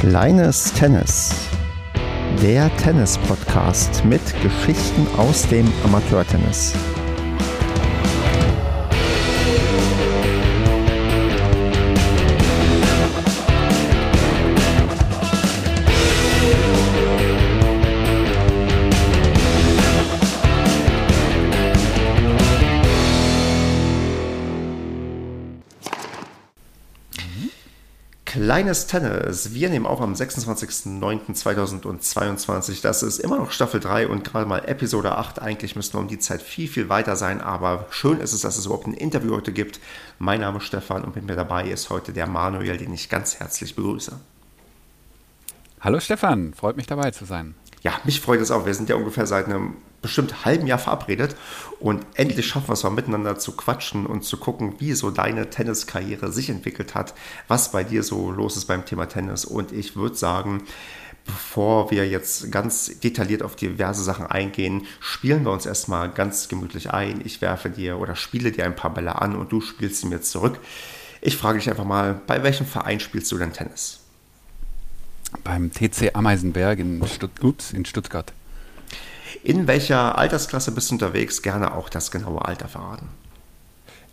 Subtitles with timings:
[0.00, 1.30] Kleines Tennis.
[2.42, 6.72] Der Tennis-Podcast mit Geschichten aus dem Amateurtennis.
[28.60, 29.54] Kleines Tennis.
[29.54, 32.82] Wir nehmen auch am 26.09.2022.
[32.82, 35.40] Das ist immer noch Staffel 3 und gerade mal Episode 8.
[35.40, 38.58] Eigentlich müssten wir um die Zeit viel, viel weiter sein, aber schön ist es, dass
[38.58, 39.80] es überhaupt ein Interview heute gibt.
[40.18, 43.40] Mein Name ist Stefan und mit mir dabei ist heute der Manuel, den ich ganz
[43.40, 44.20] herzlich begrüße.
[45.80, 47.54] Hallo Stefan, freut mich dabei zu sein.
[47.80, 48.66] Ja, mich freut es auch.
[48.66, 51.36] Wir sind ja ungefähr seit einem bestimmt halben Jahr verabredet
[51.78, 55.50] und endlich schaffen wir es mal miteinander zu quatschen und zu gucken, wie so deine
[55.50, 57.14] Tenniskarriere sich entwickelt hat,
[57.48, 59.44] was bei dir so los ist beim Thema Tennis.
[59.44, 60.62] Und ich würde sagen,
[61.26, 66.90] bevor wir jetzt ganz detailliert auf diverse Sachen eingehen, spielen wir uns erstmal ganz gemütlich
[66.90, 67.20] ein.
[67.24, 70.22] Ich werfe dir oder spiele dir ein paar Bälle an und du spielst sie mir
[70.22, 70.58] zurück.
[71.20, 74.00] Ich frage dich einfach mal, bei welchem Verein spielst du denn Tennis?
[75.44, 78.32] Beim TC Ameisenberg in, Stutt in Stuttgart.
[79.42, 81.42] In welcher Altersklasse bist du unterwegs?
[81.42, 83.08] Gerne auch das genaue Alter verraten.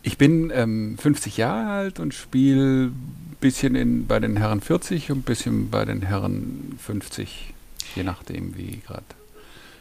[0.02, 5.10] Ich bin ähm, 50 Jahre alt und spiele ein bisschen in, bei den Herren 40
[5.10, 7.52] und ein bisschen bei den Herren 50,
[7.94, 9.04] je nachdem, wie gerade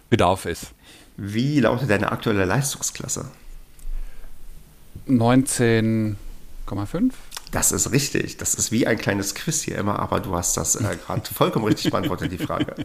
[0.09, 0.71] Bedarf ist.
[1.17, 3.31] Wie lautet deine aktuelle Leistungsklasse?
[5.07, 7.13] 19,5.
[7.57, 8.37] Das ist richtig.
[8.37, 11.65] Das ist wie ein kleines Quiz hier immer, aber du hast das äh, gerade vollkommen
[11.65, 12.75] richtig beantwortet, die Frage.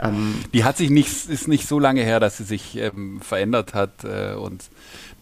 [0.00, 3.74] Ähm, die hat sich nicht, ist nicht so lange her, dass sie sich ähm, verändert
[3.74, 4.64] hat äh, und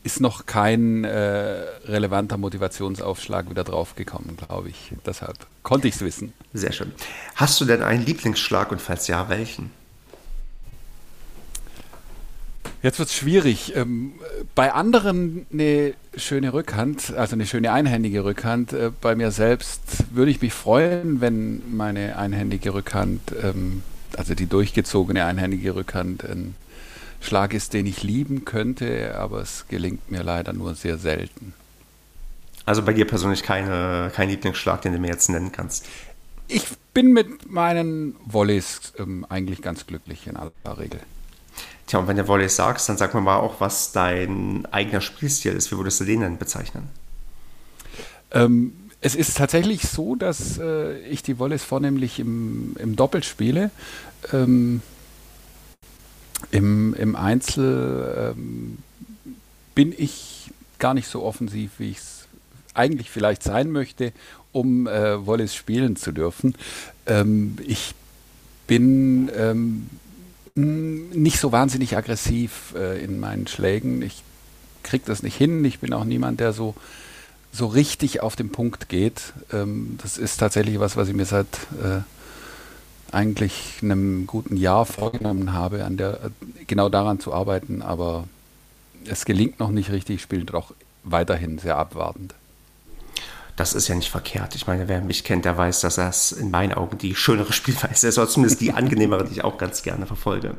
[0.02, 1.10] ist noch kein äh,
[1.84, 4.92] relevanter Motivationsaufschlag wieder draufgekommen, glaube ich.
[5.04, 6.32] Deshalb konnte ich es wissen.
[6.54, 6.90] Sehr schön.
[7.34, 9.72] Hast du denn einen Lieblingsschlag und falls ja, welchen?
[12.84, 13.74] Jetzt wird es schwierig.
[13.76, 14.12] Ähm,
[14.54, 18.74] bei anderen eine schöne Rückhand, also eine schöne einhändige Rückhand.
[18.74, 23.82] Äh, bei mir selbst würde ich mich freuen, wenn meine einhändige Rückhand ähm,
[24.18, 26.56] also die durchgezogene einhändige Rückhand ein
[27.22, 31.54] Schlag ist, den ich lieben könnte, aber es gelingt mir leider nur sehr selten.
[32.66, 35.86] Also bei dir persönlich keine, kein Lieblingsschlag, den du mir jetzt nennen kannst?
[36.48, 41.00] Ich bin mit meinen Volleys ähm, eigentlich ganz glücklich in aller Regel.
[41.86, 45.52] Tja, und wenn du Volleys sagst, dann sag mir mal auch, was dein eigener Spielstil
[45.52, 45.70] ist.
[45.70, 46.88] Wie würdest du den denn bezeichnen?
[48.30, 53.70] Ähm, es ist tatsächlich so, dass äh, ich die Volleys vornehmlich im, im Doppel spiele.
[54.32, 54.80] Ähm,
[56.50, 58.78] im, Im Einzel ähm,
[59.74, 62.28] bin ich gar nicht so offensiv, wie ich es
[62.74, 64.12] eigentlich vielleicht sein möchte,
[64.52, 66.54] um äh, Volleys spielen zu dürfen.
[67.06, 67.94] Ähm, ich
[68.66, 69.88] bin ähm,
[70.56, 74.02] nicht so wahnsinnig aggressiv äh, in meinen Schlägen.
[74.02, 74.22] Ich
[74.84, 75.64] kriege das nicht hin.
[75.64, 76.74] Ich bin auch niemand, der so
[77.52, 79.32] so richtig auf den Punkt geht.
[79.52, 81.46] Ähm, das ist tatsächlich was, was ich mir seit
[81.82, 82.00] äh,
[83.12, 88.24] eigentlich einem guten Jahr vorgenommen habe, an der, äh, genau daran zu arbeiten, aber
[89.06, 90.72] es gelingt noch nicht richtig, spielt auch
[91.04, 92.34] weiterhin sehr abwartend
[93.56, 94.56] das ist ja nicht verkehrt.
[94.56, 98.08] Ich meine, wer mich kennt, der weiß, dass das in meinen Augen die schönere Spielweise
[98.08, 100.56] ist, oder zumindest die angenehmere, die ich auch ganz gerne verfolge.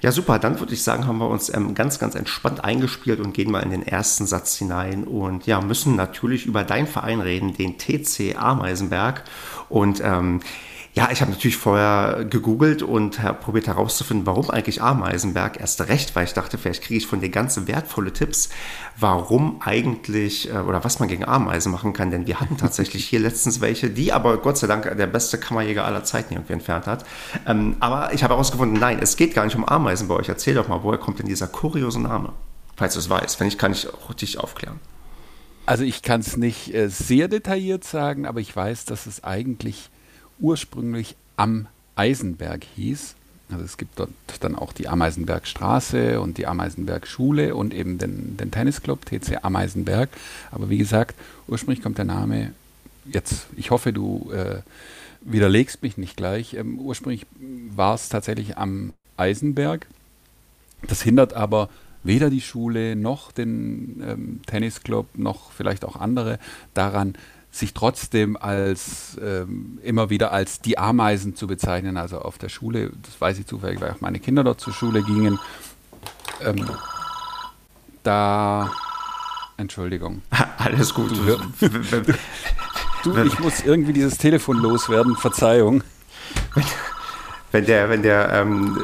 [0.00, 0.38] Ja, super.
[0.38, 3.60] Dann würde ich sagen, haben wir uns ähm, ganz, ganz entspannt eingespielt und gehen mal
[3.60, 8.36] in den ersten Satz hinein und ja, müssen natürlich über deinen Verein reden, den TC
[8.36, 9.24] Ameisenberg.
[9.68, 10.40] Und ähm,
[10.94, 16.24] ja, ich habe natürlich vorher gegoogelt und probiert herauszufinden, warum eigentlich Ameisenberg erst recht, weil
[16.24, 18.50] ich dachte, vielleicht kriege ich von dir ganz wertvolle Tipps,
[18.98, 22.10] warum eigentlich äh, oder was man gegen Ameisen machen kann.
[22.10, 25.86] Denn wir hatten tatsächlich hier letztens welche, die aber Gott sei Dank der beste Kammerjäger
[25.86, 27.06] aller Zeiten irgendwie entfernt hat.
[27.46, 30.28] Ähm, aber ich habe herausgefunden, nein, es geht gar nicht um Ameisen bei euch.
[30.28, 32.34] Erzähl doch mal, woher kommt denn dieser kuriose Name?
[32.76, 34.78] Falls du es weißt, wenn ich kann ich auch dich aufklären.
[35.64, 39.90] Also ich kann es nicht äh, sehr detailliert sagen, aber ich weiß, dass es eigentlich
[40.42, 41.66] ursprünglich am
[41.96, 43.14] Eisenberg hieß.
[43.50, 44.10] Also es gibt dort
[44.40, 50.08] dann auch die Ameisenbergstraße und die Ameisenbergschule und eben den, den Tennisclub TC Ameisenberg.
[50.50, 51.16] Aber wie gesagt,
[51.48, 52.52] ursprünglich kommt der Name,
[53.04, 54.60] jetzt, ich hoffe, du äh,
[55.20, 57.26] widerlegst mich nicht gleich, ähm, ursprünglich
[57.74, 59.86] war es tatsächlich am Eisenberg.
[60.88, 61.68] Das hindert aber
[62.02, 66.38] weder die Schule noch den ähm, Tennisclub noch vielleicht auch andere
[66.74, 67.14] daran,
[67.52, 71.98] sich trotzdem als ähm, immer wieder als die Ameisen zu bezeichnen.
[71.98, 75.02] Also auf der Schule, das weiß ich zufällig, weil auch meine Kinder dort zur Schule
[75.02, 75.38] gingen.
[76.40, 76.64] Ähm,
[78.02, 78.70] da
[79.58, 80.22] Entschuldigung.
[80.58, 81.12] Alles gut.
[83.04, 85.84] Du, ich muss irgendwie dieses Telefon loswerden, Verzeihung.
[86.54, 86.64] Wenn,
[87.52, 88.78] wenn der, wenn der ähm,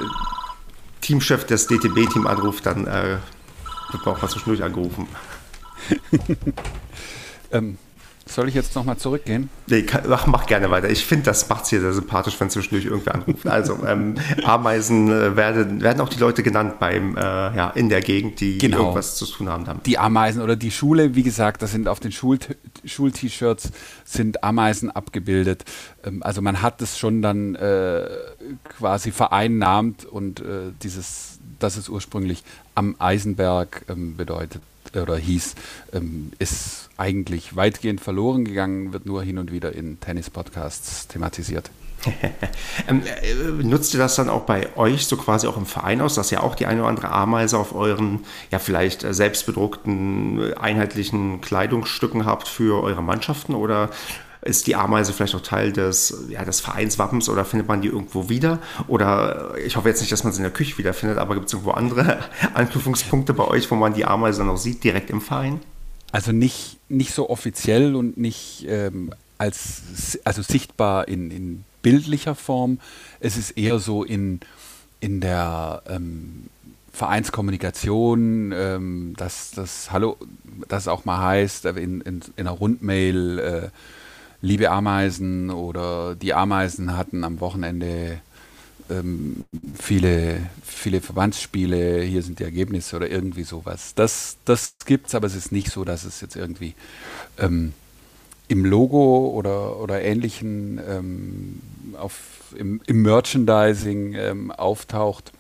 [1.01, 3.17] Teamchef des DTB-Team anruft, dann äh,
[3.93, 5.09] wird man auch mal zwischendurch angerufen.
[7.51, 7.79] ähm,
[8.29, 9.51] soll ich jetzt nochmal zurückgehen?
[9.67, 10.89] Nee, kann, mach, mach, gerne weiter.
[10.89, 13.47] Ich finde, das macht es hier sehr sympathisch, wenn zwischendurch irgendwer anruft.
[13.47, 14.15] Also, ähm,
[14.45, 18.59] Ameisen äh, werden, werden auch die Leute genannt beim, äh, ja, in der Gegend, die
[18.59, 18.79] genau.
[18.79, 19.87] irgendwas zu tun haben damit.
[19.87, 23.71] Die Ameisen oder die Schule, wie gesagt, das sind auf den Schul-T-Shirts
[24.05, 25.65] sind Ameisen abgebildet.
[26.05, 28.07] Ähm, also man hat es schon dann äh,
[28.65, 32.45] quasi vereinnahmt und äh, dieses, das ist ursprünglich
[32.75, 34.63] am Eisenberg ähm, bedeutet
[34.95, 35.55] oder hieß,
[35.93, 41.71] ähm, ist eigentlich weitgehend verloren gegangen, wird nur hin und wieder in Tennis-Podcasts thematisiert.
[42.89, 43.35] ähm, äh,
[43.65, 46.43] nutzt ihr das dann auch bei euch so quasi auch im Verein aus, dass ihr
[46.43, 52.25] auch die eine oder andere Ameise auf euren ja vielleicht äh, selbstbedruckten äh, einheitlichen Kleidungsstücken
[52.25, 53.91] habt für eure Mannschaften oder
[54.43, 58.29] ist die Ameise vielleicht auch Teil des, ja, des Vereinswappens oder findet man die irgendwo
[58.29, 58.61] wieder?
[58.87, 61.53] Oder ich hoffe jetzt nicht, dass man sie in der Küche wiederfindet, aber gibt es
[61.53, 62.21] irgendwo andere
[62.55, 65.61] Anknüpfungspunkte bei euch, wo man die Ameise auch sieht, direkt im Verein?
[66.11, 72.79] Also nicht, nicht so offiziell und nicht ähm, als also sichtbar in, in bildlicher Form.
[73.21, 74.41] Es ist eher so in,
[75.01, 76.49] in der ähm,
[76.93, 80.17] Vereinskommunikation, ähm, dass das Hallo,
[80.67, 83.69] das auch mal heißt, in, in, in einer Rundmail äh,
[84.41, 88.21] liebe Ameisen oder die Ameisen hatten am Wochenende
[88.91, 89.45] ähm,
[89.75, 93.95] viele, viele Verbandsspiele, hier sind die Ergebnisse oder irgendwie sowas.
[93.95, 96.75] Das, das gibt es, aber es ist nicht so, dass es jetzt irgendwie
[97.39, 97.73] ähm,
[98.49, 101.61] im Logo oder, oder ähnlichen ähm,
[101.99, 105.33] auf, im, im Merchandising ähm, auftaucht.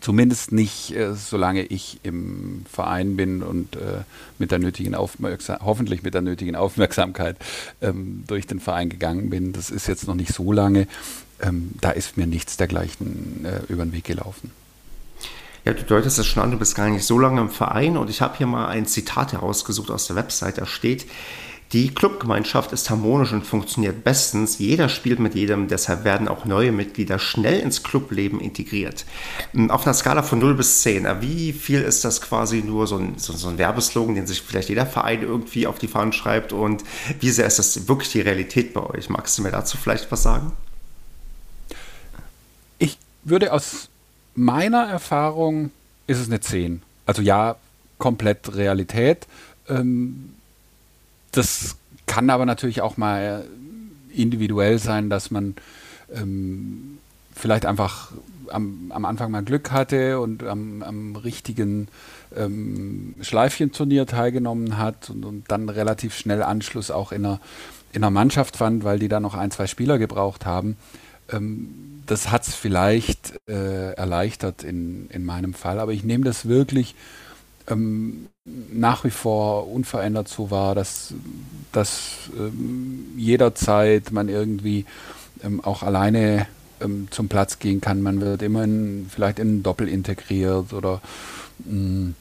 [0.00, 4.02] Zumindest nicht, äh, solange ich im Verein bin und äh,
[4.40, 7.36] mit der nötigen hoffentlich mit der nötigen Aufmerksamkeit
[7.80, 9.52] ähm, durch den Verein gegangen bin.
[9.52, 10.88] Das ist jetzt noch nicht so lange.
[11.40, 14.50] Ähm, da ist mir nichts dergleichen äh, über den Weg gelaufen.
[15.64, 18.10] Ja, du deutest es schon an, du bist gar nicht so lange im Verein und
[18.10, 20.58] ich habe hier mal ein Zitat herausgesucht aus der Website.
[20.58, 21.06] Da steht,
[21.72, 24.58] die Clubgemeinschaft ist harmonisch und funktioniert bestens.
[24.58, 29.06] Jeder spielt mit jedem, deshalb werden auch neue Mitglieder schnell ins Clubleben integriert.
[29.52, 32.86] Hm, auf einer Skala von 0 bis 10, äh, wie viel ist das quasi nur
[32.86, 36.12] so ein, so, so ein Werbeslogan, den sich vielleicht jeder Verein irgendwie auf die Fahnen
[36.12, 36.84] schreibt und
[37.20, 39.08] wie sehr ist das wirklich die Realität bei euch?
[39.08, 40.52] Magst du mir dazu vielleicht was sagen?
[43.24, 43.88] Würde aus
[44.34, 45.70] meiner Erfahrung
[46.06, 46.82] ist es eine 10.
[47.06, 47.56] Also ja,
[47.98, 49.26] komplett Realität.
[49.68, 50.34] Ähm,
[51.32, 51.76] das
[52.06, 53.44] kann aber natürlich auch mal
[54.12, 55.56] individuell sein, dass man
[56.12, 56.98] ähm,
[57.34, 58.12] vielleicht einfach
[58.50, 61.88] am, am, Anfang mal Glück hatte und am, am richtigen
[62.36, 67.40] ähm, Schleifchenturnier teilgenommen hat und, und, dann relativ schnell Anschluss auch in einer,
[67.92, 70.76] in einer Mannschaft fand, weil die da noch ein, zwei Spieler gebraucht haben.
[71.32, 76.46] Ähm, das hat es vielleicht äh, erleichtert in, in meinem Fall, aber ich nehme das
[76.46, 76.94] wirklich
[77.68, 81.14] ähm, nach wie vor unverändert so war, dass,
[81.72, 84.84] dass ähm, jederzeit man irgendwie
[85.42, 86.46] ähm, auch alleine
[86.80, 88.02] ähm, zum Platz gehen kann.
[88.02, 91.00] Man wird immer in, vielleicht in ein Doppel integriert oder
[91.64, 92.14] mh, mm,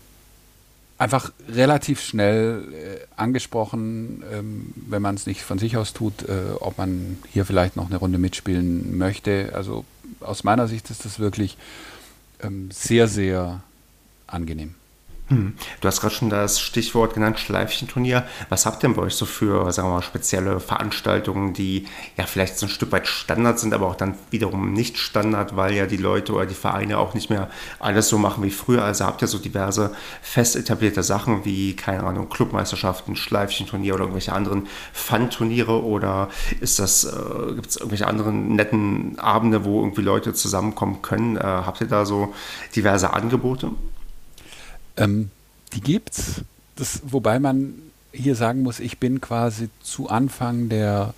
[1.03, 6.53] einfach relativ schnell äh, angesprochen, ähm, wenn man es nicht von sich aus tut, äh,
[6.59, 9.51] ob man hier vielleicht noch eine Runde mitspielen möchte.
[9.53, 9.83] Also
[10.21, 11.57] aus meiner Sicht ist das wirklich
[12.41, 13.61] ähm, sehr, sehr
[14.27, 14.75] angenehm.
[15.29, 15.53] Hm.
[15.79, 18.25] Du hast gerade schon das Stichwort genannt, Schleifchenturnier.
[18.49, 21.87] Was habt ihr denn bei euch so für, sagen wir mal, spezielle Veranstaltungen, die
[22.17, 25.75] ja vielleicht so ein Stück weit Standard sind, aber auch dann wiederum nicht Standard, weil
[25.75, 27.49] ja die Leute oder die Vereine auch nicht mehr
[27.79, 28.83] alles so machen wie früher.
[28.83, 34.33] Also habt ihr so diverse fest etablierte Sachen wie, keine Ahnung, Clubmeisterschaften, Schleifchenturnier oder irgendwelche
[34.33, 36.27] anderen Fun-Turniere oder
[36.59, 36.77] äh, gibt
[37.69, 41.37] es irgendwelche anderen netten Abende, wo irgendwie Leute zusammenkommen können?
[41.37, 42.33] Äh, habt ihr da so
[42.75, 43.71] diverse Angebote?
[44.97, 45.29] Ähm,
[45.73, 46.41] die gibt's.
[46.75, 47.73] Das, wobei man
[48.11, 51.13] hier sagen muss, ich bin quasi zu Anfang der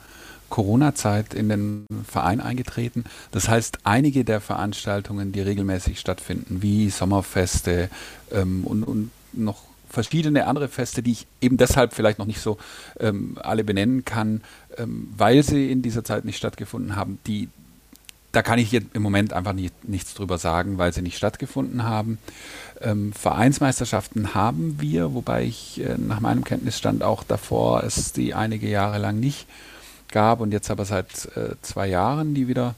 [0.49, 3.05] Corona-Zeit in den Verein eingetreten.
[3.31, 7.89] Das heißt, einige der Veranstaltungen, die regelmäßig stattfinden, wie Sommerfeste
[8.31, 12.57] ähm, und, und noch verschiedene andere Feste, die ich eben deshalb vielleicht noch nicht so
[12.99, 14.41] ähm, alle benennen kann,
[14.77, 17.49] ähm, weil sie in dieser Zeit nicht stattgefunden haben, die,
[18.35, 21.83] da kann ich jetzt im Moment einfach nicht, nichts drüber sagen, weil sie nicht stattgefunden
[21.83, 22.17] haben.
[22.81, 28.67] Ähm, Vereinsmeisterschaften haben wir, wobei ich äh, nach meinem Kenntnisstand auch davor es die einige
[28.67, 29.47] Jahre lang nicht
[30.11, 32.75] gab und jetzt aber seit äh, zwei Jahren die wieder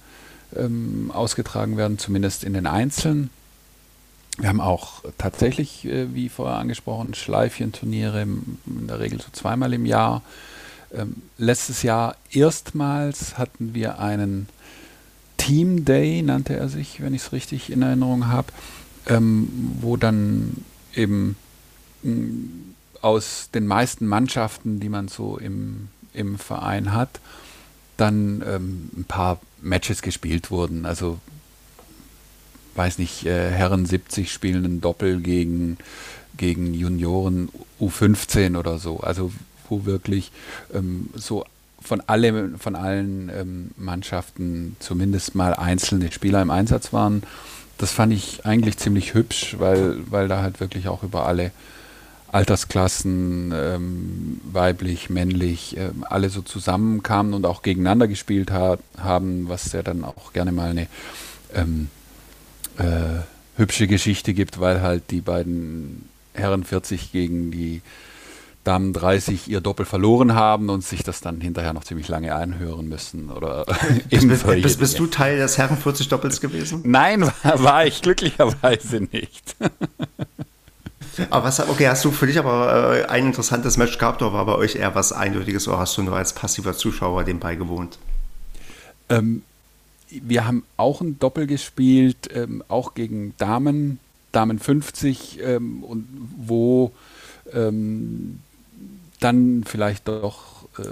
[0.55, 3.31] ähm, ausgetragen werden, zumindest in den Einzelnen.
[4.37, 9.87] Wir haben auch tatsächlich, äh, wie vorher angesprochen, Schleifchenturniere, in der Regel so zweimal im
[9.87, 10.21] Jahr.
[10.93, 14.47] Ähm, letztes Jahr erstmals hatten wir einen
[15.47, 18.51] Team Day, nannte er sich, wenn ich es richtig in Erinnerung habe,
[19.07, 19.47] ähm,
[19.79, 20.57] wo dann
[20.93, 21.37] eben
[22.03, 22.49] mh, mm,
[23.01, 27.21] aus den meisten Mannschaften, die man so im, im Verein hat,
[27.95, 30.85] dann ähm, ein paar Matches gespielt wurden.
[30.85, 31.17] Also
[32.75, 35.77] weiß nicht, äh, Herren 70 spielen ein Doppel gegen,
[36.35, 37.47] gegen Junioren
[37.79, 38.99] U15 oder so.
[38.99, 39.31] Also
[39.69, 40.33] wo wirklich
[40.73, 41.45] ähm, so
[41.87, 47.23] von, alle, von allen ähm, Mannschaften zumindest mal einzelne Spieler im Einsatz waren.
[47.77, 51.51] Das fand ich eigentlich ziemlich hübsch, weil, weil da halt wirklich auch über alle
[52.31, 59.71] Altersklassen, ähm, weiblich, männlich, äh, alle so zusammenkamen und auch gegeneinander gespielt ha haben, was
[59.71, 60.87] ja dann auch gerne mal eine
[61.55, 61.87] ähm,
[62.77, 63.21] äh,
[63.55, 67.81] hübsche Geschichte gibt, weil halt die beiden Herren 40 gegen die
[68.67, 72.89] Damen 30 ihr Doppel verloren haben und sich das dann hinterher noch ziemlich lange anhören
[72.89, 73.29] müssen.
[73.29, 73.65] Oder
[74.09, 76.81] bist, bist, bist, du Teil des Herren 40 Doppels gewesen?
[76.83, 79.55] Nein, war, war ich glücklicherweise nicht.
[81.29, 84.45] aber was, okay, hast du für dich aber äh, ein interessantes Match gehabt oder war
[84.45, 87.97] bei euch eher was Eindeutiges oder hast du nur als passiver Zuschauer dem beigewohnt?
[89.07, 89.43] Ähm,
[90.09, 93.99] wir haben auch ein Doppel gespielt, ähm, auch gegen Damen,
[94.33, 96.05] Damen 50, ähm, und
[96.37, 96.91] wo
[97.53, 98.39] ähm,
[99.19, 100.83] dann vielleicht doch äh,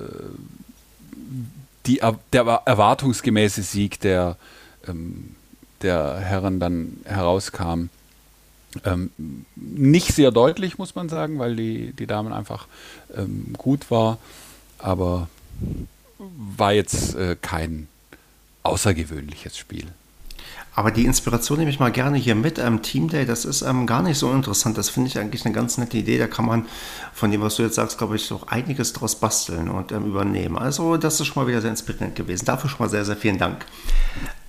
[1.85, 2.01] die,
[2.33, 4.37] der erwartungsgemäße Sieg der,
[4.87, 5.35] ähm,
[5.81, 7.89] der Herren dann herauskam.
[8.83, 9.11] Ähm,
[9.55, 12.67] nicht sehr deutlich, muss man sagen, weil die, die Damen einfach
[13.15, 14.17] ähm, gut war,
[14.79, 15.29] aber
[16.57, 17.87] war jetzt äh, kein
[18.63, 19.87] außergewöhnliches Spiel.
[20.75, 22.59] Aber die Inspiration nehme ich mal gerne hier mit.
[22.59, 24.77] Ähm, Team Day, das ist ähm, gar nicht so interessant.
[24.77, 26.17] Das finde ich eigentlich eine ganz nette Idee.
[26.17, 26.65] Da kann man
[27.13, 30.57] von dem, was du jetzt sagst, glaube ich, auch einiges daraus basteln und ähm, übernehmen.
[30.57, 32.45] Also, das ist schon mal wieder sehr inspirierend gewesen.
[32.45, 33.65] Dafür schon mal sehr, sehr vielen Dank.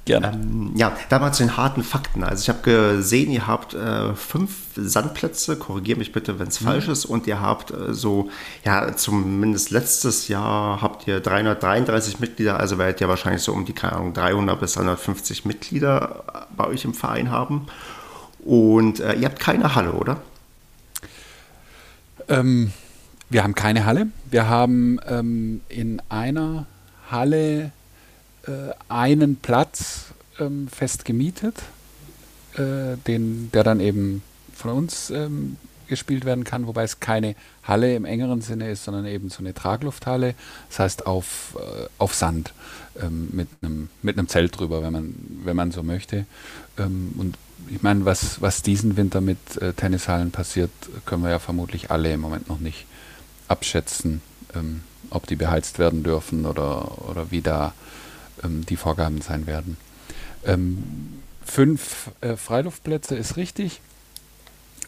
[0.06, 0.32] Gerne.
[0.34, 2.22] Ähm, ja, damals zu den harten Fakten.
[2.22, 6.66] Also ich habe gesehen, ihr habt äh, fünf Sandplätze, korrigiere mich bitte, wenn es mhm.
[6.66, 8.30] falsch ist, und ihr habt äh, so,
[8.64, 13.72] ja, zumindest letztes Jahr habt ihr 333 Mitglieder, also werdet ihr wahrscheinlich so um die,
[13.72, 17.66] keine Ahnung, 300 bis 350 Mitglieder äh, bei euch im Verein haben.
[18.44, 20.20] Und äh, ihr habt keine Halle, oder?
[22.28, 22.72] Ähm,
[23.28, 24.06] wir haben keine Halle.
[24.30, 26.66] Wir haben ähm, in einer
[27.10, 27.72] Halle
[28.88, 31.56] einen Platz ähm, fest gemietet,
[32.54, 34.22] äh, den, der dann eben
[34.54, 35.56] von uns ähm,
[35.88, 39.54] gespielt werden kann, wobei es keine Halle im engeren Sinne ist, sondern eben so eine
[39.54, 40.34] Traglufthalle,
[40.68, 42.52] das heißt auf, äh, auf Sand
[43.00, 46.26] ähm, mit einem mit einem Zelt drüber, wenn man, wenn man so möchte.
[46.78, 47.38] Ähm, und
[47.68, 50.70] ich meine, was, was diesen Winter mit äh, Tennishallen passiert,
[51.04, 52.86] können wir ja vermutlich alle im Moment noch nicht
[53.48, 54.22] abschätzen,
[54.54, 57.72] ähm, ob die beheizt werden dürfen oder, oder wie da
[58.42, 59.76] ähm, die Vorgaben sein werden.
[60.44, 60.82] Ähm,
[61.44, 63.80] fünf äh, Freiluftplätze ist richtig.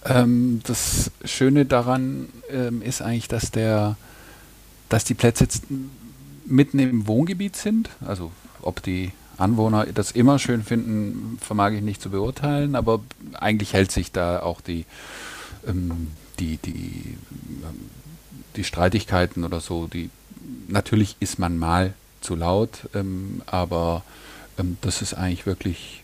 [0.04, 3.96] Ähm, das Schöne daran ähm, ist eigentlich, dass der,
[4.88, 5.48] dass die Plätze
[6.46, 7.90] mitten im Wohngebiet sind.
[8.06, 13.00] Also ob die Anwohner das immer schön finden, vermag ich nicht zu beurteilen, aber
[13.34, 14.84] eigentlich hält sich da auch die,
[15.66, 17.16] ähm, die, die,
[17.62, 17.90] ähm,
[18.56, 20.10] die Streitigkeiten oder so, die
[20.66, 24.02] natürlich ist man mal zu laut, ähm, aber
[24.58, 26.02] ähm, das ist eigentlich wirklich,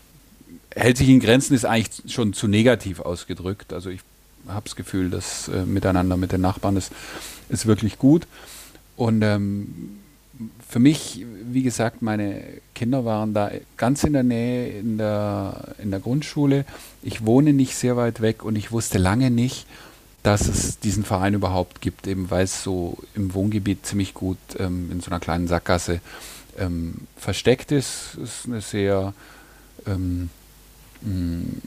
[0.71, 3.73] hält sich in Grenzen, ist eigentlich schon zu negativ ausgedrückt.
[3.73, 4.01] Also ich
[4.47, 6.91] habe das Gefühl, das äh, Miteinander mit den Nachbarn ist,
[7.49, 8.27] ist wirklich gut.
[8.95, 9.99] Und ähm,
[10.67, 12.43] für mich, wie gesagt, meine
[12.73, 16.65] Kinder waren da ganz in der Nähe in der, in der Grundschule.
[17.03, 19.65] Ich wohne nicht sehr weit weg und ich wusste lange nicht,
[20.25, 24.89] dass es diesen Verein überhaupt gibt, eben weil es so im Wohngebiet ziemlich gut ähm,
[24.91, 26.01] in so einer kleinen Sackgasse
[26.57, 28.15] ähm, versteckt ist.
[28.15, 29.13] Es ist eine sehr,
[29.85, 30.31] ähm,
[31.01, 31.61] mh, hm,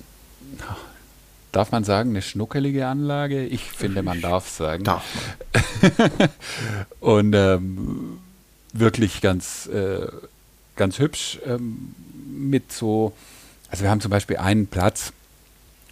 [1.53, 3.47] darf man sagen, eine schnuckelige Anlage?
[3.47, 4.83] Ich finde, man darf sagen.
[4.83, 5.05] Darf
[5.53, 6.29] man.
[7.01, 8.19] Und ähm,
[8.73, 10.09] wirklich ganz, äh,
[10.75, 11.95] ganz hübsch ähm,
[12.27, 13.13] mit so,
[13.71, 15.13] also wir haben zum Beispiel einen Platz,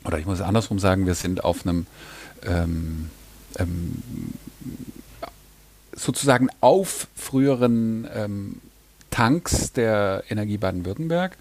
[0.04, 1.86] oder ich muss andersrum sagen, wir sind auf einem
[2.46, 3.10] ähm,
[3.58, 4.02] ähm,
[5.94, 8.60] sozusagen auf früheren ähm,
[9.10, 11.36] Tanks der Energie Baden-Württemberg,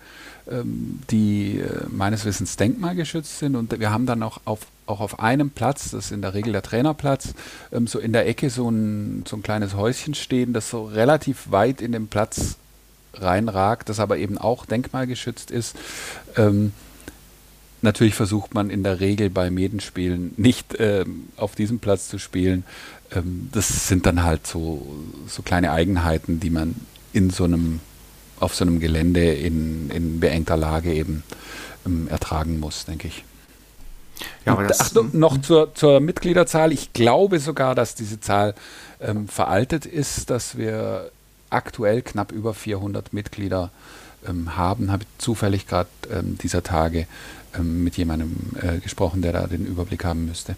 [0.50, 3.56] ähm, die äh, meines Wissens denkmalgeschützt sind.
[3.56, 6.54] Und wir haben dann auch auf, auch auf einem Platz, das ist in der Regel
[6.54, 7.34] der Trainerplatz,
[7.74, 11.52] ähm, so in der Ecke so ein, so ein kleines Häuschen stehen, das so relativ
[11.52, 12.56] weit in den Platz
[13.14, 15.76] reinragt, das aber eben auch denkmalgeschützt ist.
[16.38, 16.72] Ähm,
[17.86, 22.66] natürlich versucht man in der Regel bei Medenspielen nicht ähm, auf diesem Platz zu spielen.
[23.16, 24.86] Ähm, das sind dann halt so,
[25.28, 26.76] so kleine Eigenheiten, die man
[27.14, 27.80] in so einem,
[28.40, 31.24] auf so einem Gelände in, in beengter Lage eben
[31.86, 33.24] ähm, ertragen muss, denke ich.
[34.46, 36.72] Ja, aber das, Ach, noch zur, zur, Mitgliederzahl.
[36.72, 38.56] Ich glaube sogar, dass diese Zahl
[39.02, 41.12] ähm, veraltet ist, dass wir
[41.50, 43.72] aktuell knapp über 400 Mitglieder
[44.28, 44.92] ähm, haben.
[44.92, 47.08] Habe ich zufällig gerade ähm, dieser Tage
[47.64, 50.56] mit jemandem äh, gesprochen, der da den Überblick haben müsste.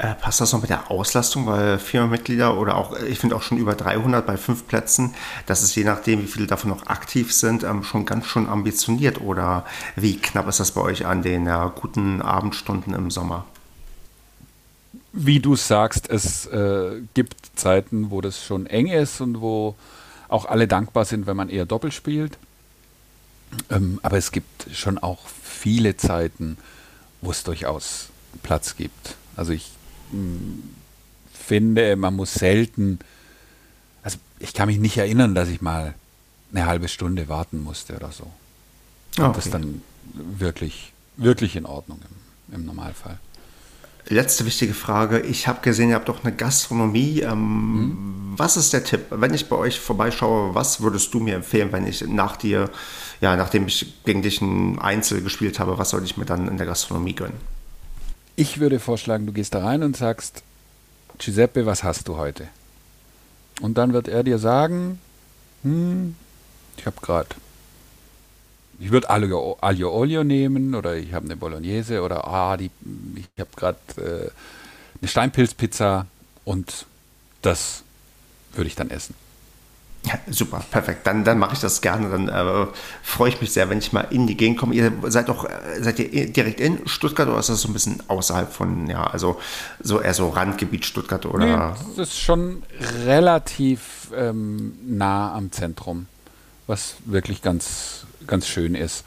[0.00, 3.42] Äh, passt das noch mit der Auslastung, weil vier Mitglieder oder auch, ich finde auch
[3.42, 5.14] schon über 300 bei fünf Plätzen,
[5.44, 9.20] das ist je nachdem, wie viele davon noch aktiv sind, ähm, schon ganz schön ambitioniert
[9.20, 9.66] oder
[9.96, 13.44] wie knapp ist das bei euch an den äh, guten Abendstunden im Sommer?
[15.12, 19.74] Wie du sagst, es äh, gibt Zeiten, wo das schon eng ist und wo
[20.28, 22.38] auch alle dankbar sind, wenn man eher doppelt spielt.
[23.70, 26.56] Ähm, aber es gibt schon auch viele Zeiten,
[27.20, 28.08] wo es durchaus
[28.42, 29.16] Platz gibt.
[29.36, 29.70] Also ich
[30.12, 30.62] mh, hm,
[31.32, 33.00] finde, man muss selten,
[34.02, 35.94] also ich kann mich nicht erinnern, dass ich mal
[36.52, 38.24] eine halbe Stunde warten musste oder so.
[39.16, 39.32] Und okay.
[39.34, 42.00] das ist dann wirklich, wirklich in Ordnung
[42.48, 43.18] im, im Normalfall.
[44.08, 45.20] Letzte wichtige Frage.
[45.20, 47.20] Ich habe gesehen, ihr habt doch eine Gastronomie.
[47.20, 48.34] Ähm, mhm.
[48.36, 49.06] Was ist der Tipp?
[49.10, 52.70] Wenn ich bei euch vorbeischaue, was würdest du mir empfehlen, wenn ich nach dir,
[53.20, 56.56] ja, nachdem ich gegen dich ein Einzel gespielt habe, was soll ich mir dann in
[56.56, 57.36] der Gastronomie gönnen?
[58.36, 60.42] Ich würde vorschlagen, du gehst da rein und sagst,
[61.18, 62.48] Giuseppe, was hast du heute?
[63.60, 64.98] Und dann wird er dir sagen,
[65.62, 66.16] hm,
[66.78, 67.28] ich habe gerade
[68.80, 72.70] ich würde Aglio, Aglio Olio nehmen oder ich habe eine Bolognese oder ah, die,
[73.14, 74.30] ich habe gerade äh,
[75.00, 76.06] eine Steinpilzpizza
[76.44, 76.86] und
[77.42, 77.82] das
[78.54, 79.14] würde ich dann essen.
[80.06, 81.06] Ja, super, perfekt.
[81.06, 82.08] Dann, dann mache ich das gerne.
[82.08, 82.66] Dann äh,
[83.02, 84.74] freue ich mich sehr, wenn ich mal in die Gegend komme.
[84.74, 88.02] Ihr seid doch, äh, seid ihr direkt in Stuttgart oder ist das so ein bisschen
[88.08, 89.38] außerhalb von, ja, also
[89.78, 91.44] so eher so Randgebiet Stuttgart oder?
[91.44, 92.62] Nee, das ist schon
[93.04, 96.06] relativ ähm, nah am Zentrum,
[96.66, 99.04] was wirklich ganz ganz schön ist.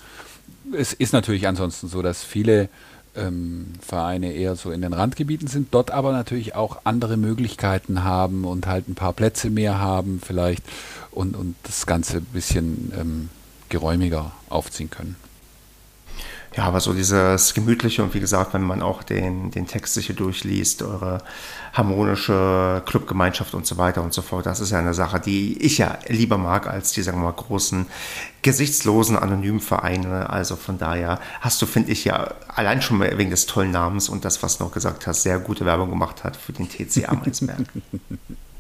[0.76, 2.70] Es ist natürlich ansonsten so, dass viele
[3.16, 8.46] ähm, Vereine eher so in den Randgebieten sind, dort aber natürlich auch andere Möglichkeiten haben
[8.46, 10.64] und halt ein paar Plätze mehr haben vielleicht
[11.12, 13.30] und, und das Ganze ein bisschen ähm,
[13.70, 15.16] geräumiger aufziehen können.
[16.56, 20.08] Ja, aber so dieses Gemütliche und wie gesagt, wenn man auch den, den Text sich
[20.08, 21.24] hier durchliest, eure
[21.74, 25.80] harmonische Clubgemeinschaft und so weiter und so fort, das ist ja eine Sache, die ich
[25.80, 27.88] ja lieber mag als die, sagen wir mal, großen,
[28.44, 30.30] gesichtslosen, anonymen Vereine.
[30.30, 34.24] Also von daher hast du, finde ich, ja allein schon wegen des tollen Namens und
[34.24, 37.66] das, was du noch gesagt hast, sehr gute Werbung gemacht hat für den TC Amelsberg.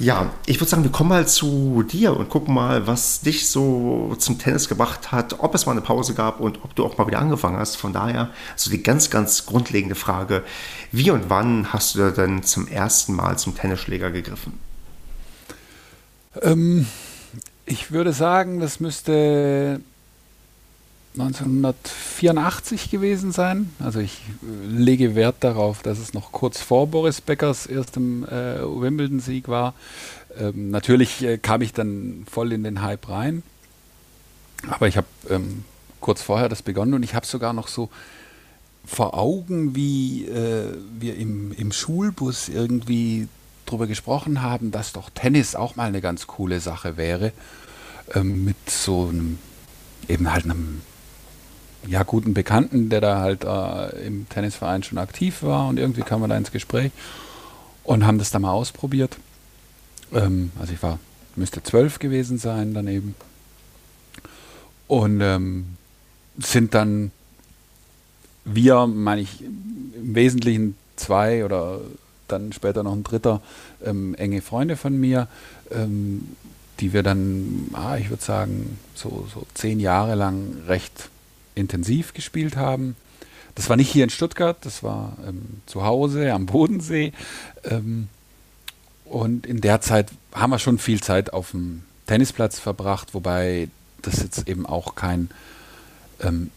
[0.00, 4.14] Ja, ich würde sagen, wir kommen mal zu dir und gucken mal, was dich so
[4.18, 7.08] zum Tennis gebracht hat, ob es mal eine Pause gab und ob du auch mal
[7.08, 7.76] wieder angefangen hast.
[7.76, 10.44] Von daher, so die ganz, ganz grundlegende Frage,
[10.92, 14.52] wie und wann hast du denn zum ersten Mal zum Tennisschläger gegriffen?
[16.42, 16.86] Ähm,
[17.66, 19.80] ich würde sagen, das müsste
[21.20, 23.70] 1984 gewesen sein.
[23.80, 28.60] Also ich äh, lege Wert darauf, dass es noch kurz vor Boris Beckers erstem äh,
[28.62, 29.74] Wimbledon-Sieg war.
[30.38, 33.42] Ähm, natürlich äh, kam ich dann voll in den Hype rein.
[34.68, 35.64] Aber ich habe ähm,
[36.00, 37.90] kurz vorher das begonnen und ich habe sogar noch so
[38.84, 43.28] vor Augen, wie äh, wir im, im Schulbus irgendwie
[43.66, 47.32] darüber gesprochen haben, dass doch Tennis auch mal eine ganz coole Sache wäre.
[48.14, 49.38] Ähm, mit so einem,
[50.08, 50.80] eben halt einem
[51.88, 56.20] ja, guten Bekannten, der da halt äh, im Tennisverein schon aktiv war und irgendwie kam
[56.20, 56.92] wir da ins Gespräch
[57.84, 59.16] und haben das da mal ausprobiert.
[60.12, 60.98] Ähm, also ich war,
[61.36, 63.14] müsste zwölf gewesen sein daneben.
[64.86, 65.76] Und ähm,
[66.38, 67.10] sind dann
[68.44, 71.80] wir, meine ich, im Wesentlichen zwei oder
[72.28, 73.40] dann später noch ein dritter
[73.84, 75.28] ähm, enge Freunde von mir,
[75.70, 76.36] ähm,
[76.80, 81.10] die wir dann, ah, ich würde sagen, so, so zehn Jahre lang recht
[81.58, 82.96] intensiv gespielt haben.
[83.54, 87.12] Das war nicht hier in Stuttgart, das war ähm, zu Hause am Bodensee.
[87.64, 88.08] Ähm,
[89.04, 93.68] und in der Zeit haben wir schon viel Zeit auf dem Tennisplatz verbracht, wobei
[94.02, 95.30] das jetzt eben auch kein
[96.20, 96.50] ähm,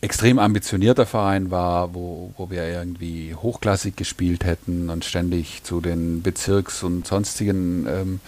[0.00, 6.22] extrem ambitionierter Verein war, wo, wo wir irgendwie hochklassig gespielt hätten und ständig zu den
[6.22, 8.20] Bezirks- und sonstigen ähm,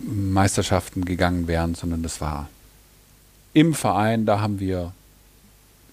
[0.00, 2.48] Meisterschaften gegangen wären, sondern das war
[3.52, 4.92] im Verein, da haben wir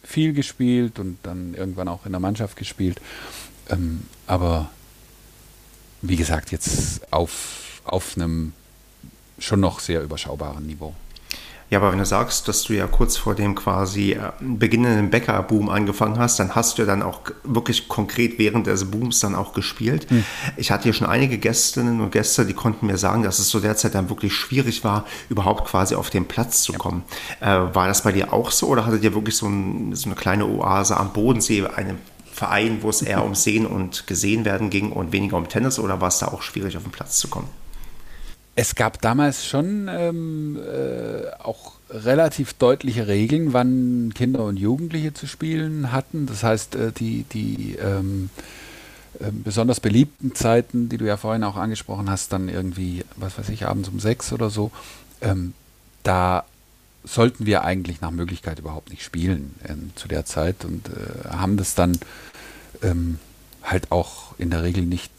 [0.08, 3.02] viel gespielt und dann irgendwann auch in der Mannschaft gespielt.
[3.70, 4.70] Ähm, aber
[6.02, 8.54] wie gesagt, jetzt auf, auf einem
[9.38, 10.96] schon noch sehr überschaubaren Niveau.
[11.70, 15.68] Ja, aber wenn du sagst, dass du ja kurz vor dem quasi äh, beginnenden Bäckerboom
[15.68, 19.54] angefangen hast, dann hast du ja dann auch wirklich konkret während des Booms dann auch
[19.54, 20.10] gespielt.
[20.10, 20.24] Hm.
[20.56, 23.60] Ich hatte hier schon einige Gästinnen und Gäste, die konnten mir sagen, dass es so
[23.60, 27.04] derzeit dann wirklich schwierig war, überhaupt quasi auf den Platz zu kommen.
[27.42, 27.68] Ja.
[27.68, 30.16] Äh, war das bei dir auch so oder hattet ihr wirklich so, ein, so eine
[30.16, 31.98] kleine Oase am Bodensee, einen
[32.32, 36.00] Verein, wo es eher um Sehen und Gesehen werden ging und weniger um Tennis oder
[36.00, 37.50] war es da auch schwierig, auf den Platz zu kommen?
[38.60, 45.28] Es gab damals schon ähm, äh, auch relativ deutliche Regeln, wann Kinder und Jugendliche zu
[45.28, 46.26] spielen hatten.
[46.26, 48.32] Das heißt, äh, die, die ähm,
[49.20, 53.50] äh, besonders beliebten Zeiten, die du ja vorhin auch angesprochen hast, dann irgendwie, was weiß
[53.50, 54.72] ich, abends um sechs oder so,
[55.22, 55.54] ähm,
[56.02, 56.44] da
[57.04, 61.58] sollten wir eigentlich nach Möglichkeit überhaupt nicht spielen ähm, zu der Zeit und äh, haben
[61.58, 62.00] das dann
[62.82, 63.20] ähm,
[63.62, 65.12] halt auch in der Regel nicht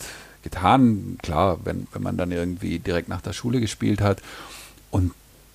[0.42, 1.18] getan.
[1.22, 4.22] Klar, wenn, wenn man dann irgendwie direkt nach der Schule gespielt hat
[4.90, 5.12] und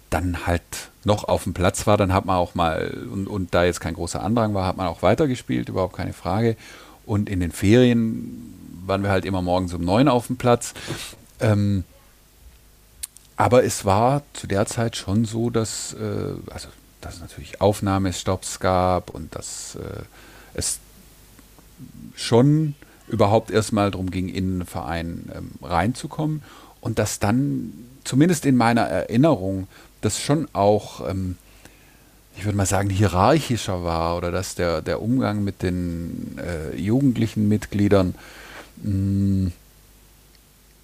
[0.09, 0.61] dann halt
[1.03, 3.95] noch auf dem Platz war, dann hat man auch mal, und, und da jetzt kein
[3.95, 6.55] großer Andrang war, hat man auch weitergespielt, überhaupt keine Frage.
[7.05, 8.53] Und in den Ferien
[8.85, 10.73] waren wir halt immer morgens um neun auf dem Platz.
[11.39, 11.83] Ähm,
[13.35, 16.69] aber es war zu der Zeit schon so, dass, äh, also,
[17.01, 20.03] dass es natürlich Aufnahmestopps gab und dass äh,
[20.53, 20.79] es
[22.15, 22.75] schon
[23.13, 26.41] überhaupt erstmal darum ging, in einen Verein ähm, reinzukommen
[26.81, 27.71] und dass dann,
[28.03, 29.67] zumindest in meiner Erinnerung,
[30.01, 31.37] das schon auch, ähm,
[32.35, 37.47] ich würde mal sagen, hierarchischer war oder dass der, der Umgang mit den äh, jugendlichen
[37.47, 38.15] Mitgliedern
[38.81, 39.51] mh, mm,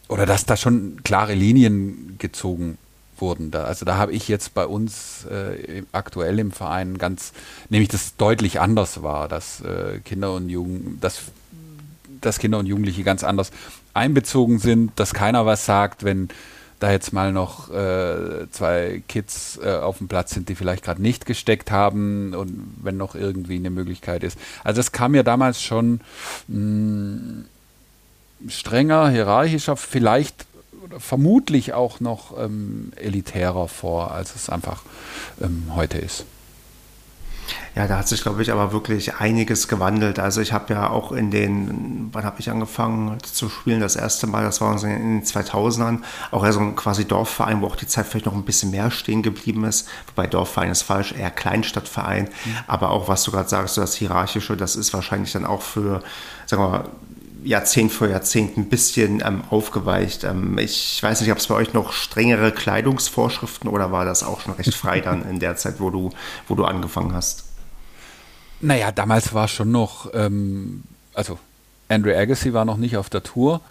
[0.07, 2.77] oder dass da schon klare Linien gezogen
[3.17, 3.49] wurden.
[3.49, 7.33] Da, also da habe ich jetzt bei uns äh, aktuell im Verein ganz,
[7.69, 11.19] nämlich das deutlich anders war, dass äh, Kinder und Jugend, dass
[12.21, 13.51] dass Kinder und Jugendliche ganz anders
[13.93, 16.29] einbezogen sind, dass keiner was sagt, wenn
[16.79, 21.01] da jetzt mal noch äh, zwei Kids äh, auf dem Platz sind, die vielleicht gerade
[21.01, 24.39] nicht gesteckt haben und wenn noch irgendwie eine Möglichkeit ist.
[24.63, 25.99] Also das kam mir damals schon
[26.47, 27.45] mh, mm,
[28.47, 30.45] strenger, hierarchischer, vielleicht
[30.97, 34.83] vermutlich auch noch ähm, elitärer vor, als es einfach
[35.41, 36.25] ähm, heute ist.
[37.75, 40.19] Ja, da hat sich, glaube ich, aber wirklich einiges gewandelt.
[40.19, 43.79] Also ich habe ja auch in den, wann habe ich angefangen zu spielen?
[43.79, 45.99] Das erste Mal, das war in den 2000ern,
[46.31, 48.91] auch eher so ein quasi Dorfverein, wo auch die Zeit vielleicht noch ein bisschen mehr
[48.91, 49.87] stehen geblieben ist.
[50.07, 52.25] Wobei Dorfverein ist falsch, eher Kleinstadtverein.
[52.25, 52.57] Mhm.
[52.67, 56.03] Aber auch, was du gerade sagst, das Hierarchische, das ist wahrscheinlich dann auch für,
[56.45, 56.89] sagen wir mal,
[57.43, 60.23] Jahrzehnt für Jahrzehnt ein bisschen ähm, aufgeweicht.
[60.23, 64.41] Ähm, ich weiß nicht, ob es bei euch noch strengere Kleidungsvorschriften oder war das auch
[64.41, 66.11] schon recht frei dann in der Zeit, wo du,
[66.47, 67.45] wo du angefangen hast?
[68.61, 71.39] Naja, damals war schon noch, ähm, also
[71.87, 73.61] Andrew Agassi war noch nicht auf der Tour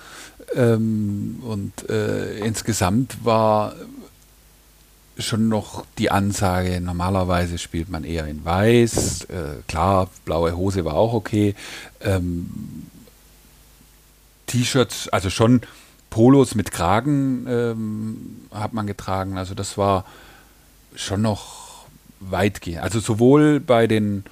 [0.54, 3.74] ähm, und äh, insgesamt war
[5.18, 10.94] schon noch die Ansage, normalerweise spielt man eher in weiß, äh, klar, blaue Hose war
[10.94, 11.54] auch okay,
[12.00, 12.86] ähm,
[14.48, 15.60] T-Shirts, also schon
[16.10, 19.38] Polos mit Kragen ähm, hat man getragen.
[19.38, 20.04] Also das war
[20.94, 21.86] schon noch
[22.20, 22.82] weitgehend.
[22.82, 24.24] Also sowohl bei den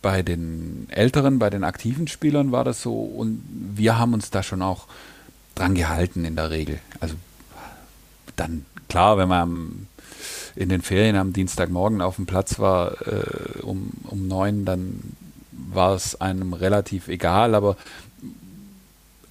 [0.00, 4.44] bei den älteren, bei den aktiven Spielern war das so und wir haben uns da
[4.44, 4.86] schon auch
[5.56, 6.78] dran gehalten in der Regel.
[7.00, 7.16] Also
[8.36, 9.88] dann klar, wenn man
[10.54, 15.16] in den Ferien am Dienstagmorgen auf dem Platz war äh, um, um neun, dann
[15.50, 17.76] war es einem relativ egal, aber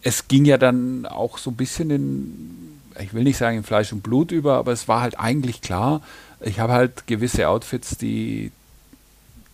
[0.01, 3.91] es ging ja dann auch so ein bisschen in, ich will nicht sagen in Fleisch
[3.91, 6.01] und Blut über, aber es war halt eigentlich klar,
[6.39, 8.51] ich habe halt gewisse Outfits, die,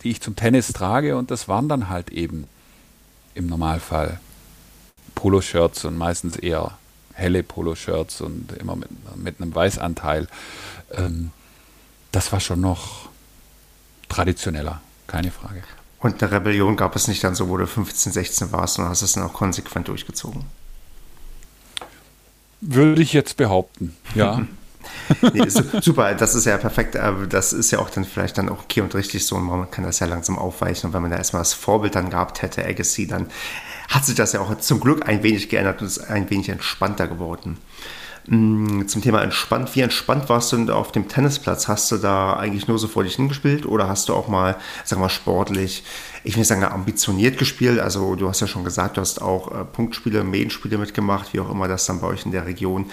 [0.01, 2.47] die ich zum Tennis trage und das waren dann halt eben
[3.35, 4.19] im Normalfall
[5.15, 6.77] Poloshirts und meistens eher
[7.13, 10.27] helle Poloshirts und immer mit, mit einem Weißanteil.
[10.91, 11.31] Ähm,
[12.11, 13.09] das war schon noch
[14.09, 15.63] traditioneller, keine Frage.
[16.03, 19.01] Und eine Rebellion gab es nicht dann so, wo du 15, 16 warst und hast
[19.01, 20.43] es dann auch konsequent durchgezogen.
[22.59, 24.45] Würde ich jetzt behaupten, ja.
[25.33, 26.97] nee, super, das ist ja perfekt.
[26.97, 29.37] Aber das ist ja auch dann vielleicht dann auch okay und richtig so.
[29.37, 30.87] Und man kann das ja langsam aufweichen.
[30.87, 33.27] Und wenn man da erstmal das Vorbild dann gehabt hätte, Agassi, dann
[33.87, 37.07] hat sich das ja auch zum Glück ein wenig geändert und ist ein wenig entspannter
[37.07, 37.57] geworden.
[38.27, 39.75] Mm, zum Thema entspannt.
[39.75, 41.67] Wie entspannt warst du denn auf dem Tennisplatz?
[41.67, 44.55] Hast du da eigentlich nur so vor dich hingespielt oder hast du auch mal,
[44.85, 45.83] sagen wir mal, sportlich,
[46.23, 47.79] ich will nicht sagen, ambitioniert gespielt?
[47.79, 51.51] Also du hast ja schon gesagt, du hast auch äh, Punktspiele, Medienspiele mitgemacht, wie auch
[51.51, 52.85] immer das dann bei euch in der Region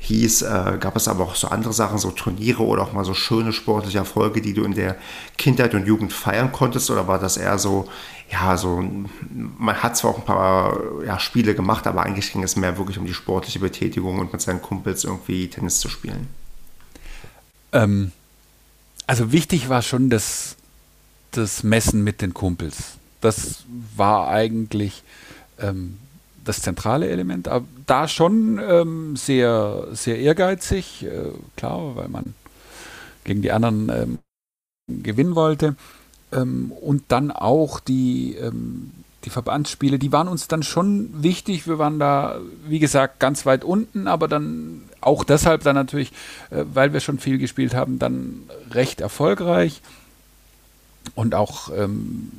[0.00, 0.42] hieß.
[0.42, 3.52] Äh, gab es aber auch so andere Sachen, so Turniere oder auch mal so schöne
[3.52, 4.96] sportliche Erfolge, die du in der
[5.36, 6.90] Kindheit und Jugend feiern konntest?
[6.90, 7.86] Oder war das eher so,
[8.30, 8.82] ja, so,
[9.58, 12.98] man hat zwar auch ein paar ja, Spiele gemacht, aber eigentlich ging es mehr wirklich
[12.98, 16.28] um die sportliche Betätigung und mit seinen Kumpels irgendwie Tennis zu spielen.
[17.72, 18.12] Ähm,
[19.06, 20.56] Also wichtig war schon das,
[21.32, 22.98] das Messen mit den Kumpels.
[23.20, 23.64] Das
[23.96, 25.02] war eigentlich
[25.58, 25.98] ähm,
[26.44, 27.48] das zentrale Element.
[27.48, 32.34] Aber da schon ähm, sehr, sehr ehrgeizig, äh, klar, weil man
[33.24, 34.18] gegen die anderen ähm,
[34.88, 35.76] gewinnen wollte.
[36.32, 38.92] Ähm, und dann auch die, ähm,
[39.24, 41.66] die Verbandsspiele, die waren uns dann schon wichtig.
[41.66, 46.12] Wir waren da, wie gesagt, ganz weit unten, aber dann auch deshalb dann natürlich,
[46.50, 49.82] äh, weil wir schon viel gespielt haben, dann recht erfolgreich.
[51.14, 52.30] Und auch ähm,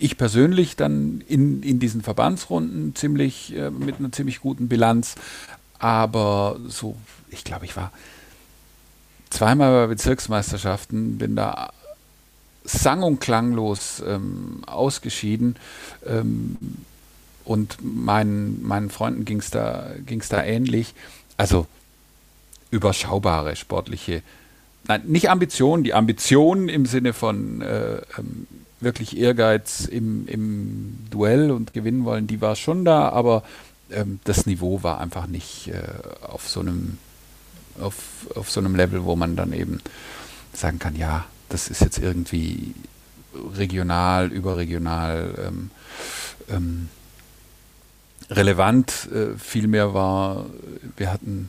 [0.00, 5.16] ich persönlich dann in, in diesen Verbandsrunden ziemlich äh, mit einer ziemlich guten Bilanz.
[5.78, 6.96] Aber so,
[7.30, 7.92] ich glaube, ich war
[9.30, 11.70] zweimal bei Bezirksmeisterschaften, bin da
[12.68, 15.56] sang- und klanglos ähm, ausgeschieden.
[16.06, 16.56] Ähm,
[17.44, 20.94] und meinen, meinen Freunden ging es da, ging's da ähnlich.
[21.38, 21.66] Also
[22.70, 24.22] überschaubare sportliche,
[24.86, 28.46] nein, nicht Ambitionen, die Ambitionen im Sinne von äh, ähm,
[28.80, 33.42] wirklich Ehrgeiz im, im Duell und gewinnen wollen, die war schon da, aber
[33.90, 35.82] ähm, das Niveau war einfach nicht äh,
[36.26, 36.98] auf so einem
[37.80, 37.94] auf,
[38.34, 39.80] auf so einem Level, wo man dann eben
[40.52, 42.74] sagen kann, ja, das ist jetzt irgendwie
[43.56, 45.70] regional, überregional ähm,
[46.50, 46.88] ähm,
[48.30, 49.08] relevant.
[49.12, 50.46] Äh, vielmehr war,
[50.96, 51.48] wir hatten,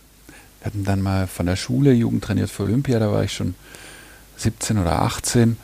[0.59, 3.55] wir hatten dann mal von der Schule Jugend trainiert für Olympia, da war ich schon
[4.37, 5.57] 17 oder 18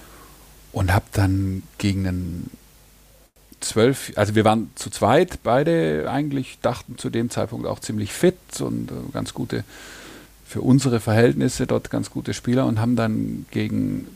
[0.71, 2.50] und habe dann gegen einen
[3.62, 8.38] zwölf, also wir waren zu zweit, beide eigentlich dachten zu dem Zeitpunkt auch ziemlich fit
[8.60, 9.63] und äh, ganz gute,
[10.45, 14.08] für unsere Verhältnisse dort ganz gute Spieler und haben dann gegen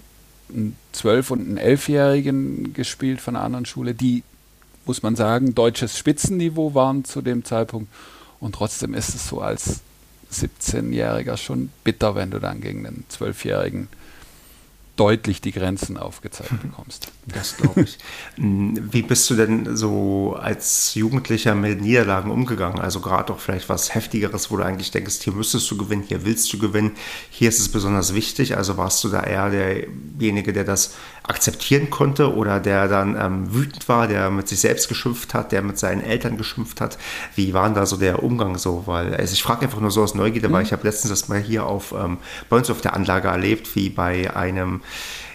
[0.49, 4.23] einen zwölf- und einen elfjährigen gespielt von einer anderen Schule, die,
[4.85, 7.91] muss man sagen, deutsches Spitzenniveau waren zu dem Zeitpunkt.
[8.39, 9.81] Und trotzdem ist es so als
[10.31, 13.88] 17-Jähriger schon bitter, wenn du dann gegen einen zwölfjährigen
[14.99, 17.12] deutlich die Grenzen aufgezeigt bekommst.
[17.25, 17.97] Das glaube ich.
[18.35, 22.79] Hm, wie bist du denn so als Jugendlicher mit Niederlagen umgegangen?
[22.79, 26.25] Also gerade auch vielleicht was Heftigeres, wo du eigentlich denkst, hier müsstest du gewinnen, hier
[26.25, 26.91] willst du gewinnen,
[27.29, 28.57] hier ist es besonders wichtig.
[28.57, 30.95] Also warst du da eher derjenige, der das
[31.29, 35.61] akzeptieren konnte oder der dann ähm, wütend war, der mit sich selbst geschimpft hat, der
[35.61, 36.97] mit seinen Eltern geschimpft hat?
[37.35, 38.83] Wie war da so der Umgang so?
[38.87, 40.53] Weil also ich frage einfach nur so aus Neugierde, mhm.
[40.53, 42.17] weil ich habe letztens das mal hier auf ähm,
[42.49, 44.81] bei uns auf der Anlage erlebt, wie bei einem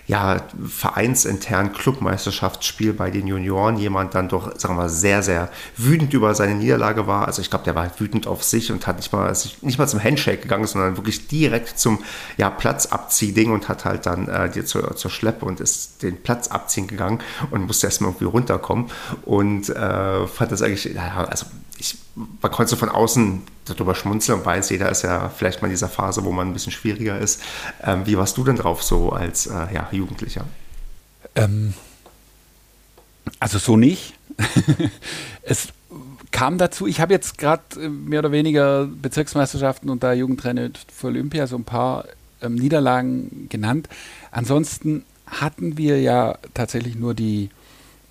[0.06, 6.34] ja, vereinsintern Clubmeisterschaftsspiel bei den Junioren jemand dann doch, sagen wir sehr, sehr wütend über
[6.34, 7.26] seine Niederlage war.
[7.26, 10.02] Also ich glaube, der war wütend auf sich und hat nicht mal, nicht mal zum
[10.02, 12.00] Handshake gegangen, sondern wirklich direkt zum
[12.36, 16.86] ja, Platzabziehding und hat halt dann äh, zur, zur Schleppe und ist den Platz abziehen
[16.86, 18.90] gegangen und musste erstmal irgendwie runterkommen
[19.24, 21.46] und äh, fand das eigentlich, also
[21.78, 25.72] ich, man konnte von außen darüber schmunzeln und weiß, jeder ist ja vielleicht mal in
[25.72, 27.42] dieser Phase, wo man ein bisschen schwieriger ist.
[27.82, 30.44] Ähm, wie warst du denn drauf so als äh, ja, Jugendlicher?
[31.34, 31.74] Ähm,
[33.40, 34.14] also so nicht.
[35.42, 35.68] es
[36.30, 41.08] kam dazu, ich habe jetzt gerade äh, mehr oder weniger Bezirksmeisterschaften und da Jugendtrainer für
[41.08, 42.06] Olympia so ein paar
[42.42, 43.88] ähm, Niederlagen genannt.
[44.30, 47.50] Ansonsten hatten wir ja tatsächlich nur die,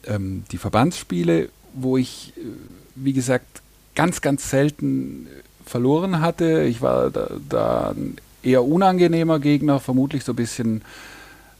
[0.06, 2.42] ähm, die Verbandsspiele, wo ich, äh,
[2.96, 3.62] wie gesagt,
[3.96, 5.28] ganz, ganz selten
[5.66, 6.64] verloren hatte.
[6.64, 10.82] Ich war da, da ein eher unangenehmer Gegner, vermutlich so ein bisschen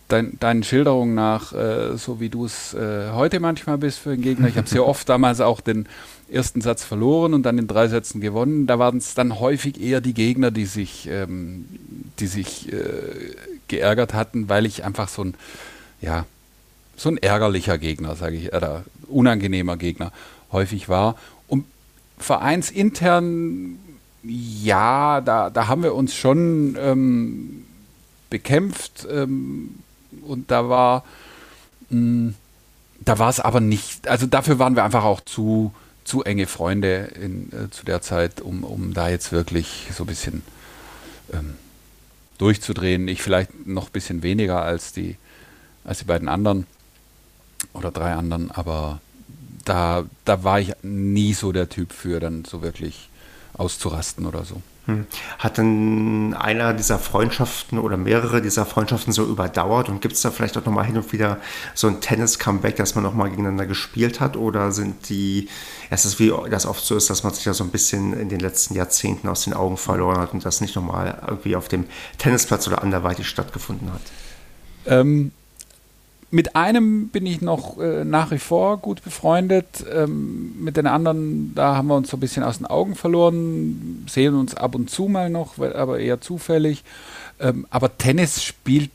[0.08, 4.22] dein, deinen Schilderungen nach, äh, so wie du es äh, heute manchmal bist für den
[4.22, 4.48] Gegner.
[4.48, 5.88] Ich habe sehr oft damals auch den
[6.30, 8.68] ersten Satz verloren und dann in drei Sätzen gewonnen.
[8.68, 11.66] Da waren es dann häufig eher die Gegner, die sich, ähm,
[12.20, 12.78] die sich äh,
[13.68, 15.36] geärgert hatten, weil ich einfach so ein,
[16.02, 16.26] ja,
[16.96, 20.12] so ein ärgerlicher Gegner, sage ich, oder unangenehmer Gegner
[20.52, 21.16] häufig war.
[21.48, 21.66] Und
[22.18, 23.80] vereinsintern
[24.24, 27.66] ja, da, da haben wir uns schon ähm,
[28.30, 29.76] bekämpft ähm,
[30.26, 31.04] und da war
[31.90, 32.36] mh, hm,
[33.06, 37.12] da war es aber nicht, also dafür waren wir einfach auch zu, zu enge Freunde
[37.20, 40.44] in, äh, zu der Zeit, um, um da jetzt wirklich so ein bisschen
[41.34, 41.56] ähm,
[42.38, 43.08] durchzudrehen.
[43.08, 45.18] Ich vielleicht noch ein bisschen weniger als die,
[45.84, 46.66] als die beiden anderen
[47.74, 49.02] oder drei anderen, aber
[49.66, 53.10] da, da war ich nie so der Typ für, dann so wirklich
[53.58, 54.62] auszurasten oder so.
[54.86, 55.06] Hm.
[55.40, 60.32] Hat denn einer dieser Freundschaften oder mehrere dieser Freundschaften so überdauert und gibt es da
[60.32, 61.38] vielleicht auch nochmal hin und wieder
[61.74, 65.48] so ein Tennis-Comeback, dass man nochmal gegeneinander gespielt hat oder sind die,
[65.90, 68.28] es ist wie das oft so ist, dass man sich ja so ein bisschen in
[68.28, 71.86] den letzten Jahrzehnten aus den Augen verloren hat und das nicht nochmal irgendwie auf dem
[72.18, 74.02] Tennisplatz oder anderweitig stattgefunden hat?
[74.86, 75.32] Ähm,
[76.34, 79.86] mit einem bin ich noch äh, nach wie vor gut befreundet.
[79.94, 84.04] Ähm, mit den anderen, da haben wir uns so ein bisschen aus den Augen verloren,
[84.10, 86.84] sehen uns ab und zu mal noch, aber eher zufällig.
[87.40, 88.90] Ähm, aber Tennis spielt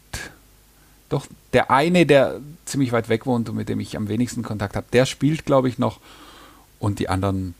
[1.11, 4.75] doch der eine, der ziemlich weit weg wohnt und mit dem ich am wenigsten Kontakt
[4.75, 6.01] habe, der spielt, glaube ich, noch.
[6.81, 7.55] Und die anderen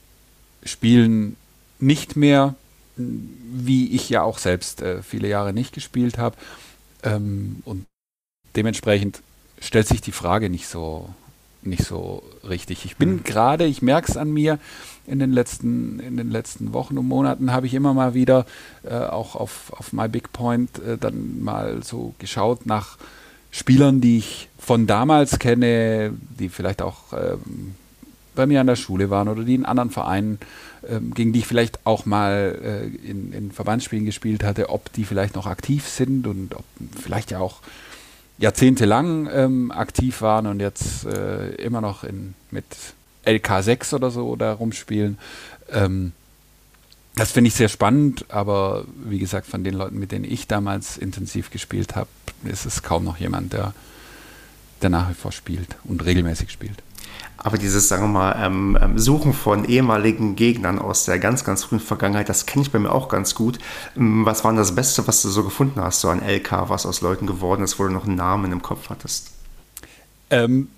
[0.65, 1.37] spielen
[1.79, 2.57] nicht mehr,
[2.97, 6.37] wie ich ja auch selbst äh, viele Jahre nicht gespielt habe.
[7.05, 7.87] Ähm, und
[8.57, 9.23] dementsprechend
[9.61, 11.09] stellt sich die Frage nicht so,
[11.63, 12.85] nicht so richtig.
[12.85, 13.25] Ich bin mhm.
[13.25, 14.59] gerade, ich merke es an mir,
[15.07, 18.47] in den letzten, in den letzten Wochen und Monaten habe ich immer mal wieder
[18.85, 22.99] äh, auch auf, auf My Big Point äh, dann mal so geschaut nach
[23.51, 27.75] Spielern, die ich von damals kenne, die vielleicht auch ähm,
[28.35, 30.39] bei mir an der Schule waren oder die in anderen Vereinen,
[30.89, 35.05] ähm, gegen die ich vielleicht auch mal äh, in, in Verbandsspielen gespielt hatte, ob die
[35.05, 36.65] vielleicht noch aktiv sind und ob
[37.03, 37.61] vielleicht ja auch
[38.39, 42.65] jahrzehntelang ähm, aktiv waren und jetzt äh, immer noch in, mit
[43.27, 45.19] LK6 oder so da rumspielen.
[45.71, 46.13] Ähm,
[47.17, 50.97] das finde ich sehr spannend, aber wie gesagt, von den Leuten, mit denen ich damals
[50.97, 52.09] intensiv gespielt habe,
[52.45, 53.75] ist es kaum noch jemand, der,
[54.83, 56.81] der nach wie vor spielt und regelmäßig spielt.
[57.39, 61.65] Aber dieses, sagen wir mal, ähm, ähm, Suchen von ehemaligen Gegnern aus der ganz, ganz
[61.65, 63.59] frühen Vergangenheit, das kenne ich bei mir auch ganz gut.
[63.97, 66.85] Ähm, was war denn das Beste, was du so gefunden hast, so ein LK, was
[66.85, 69.31] aus Leuten geworden ist, wo du noch einen Namen im Kopf hattest?
[70.31, 70.69] Ähm,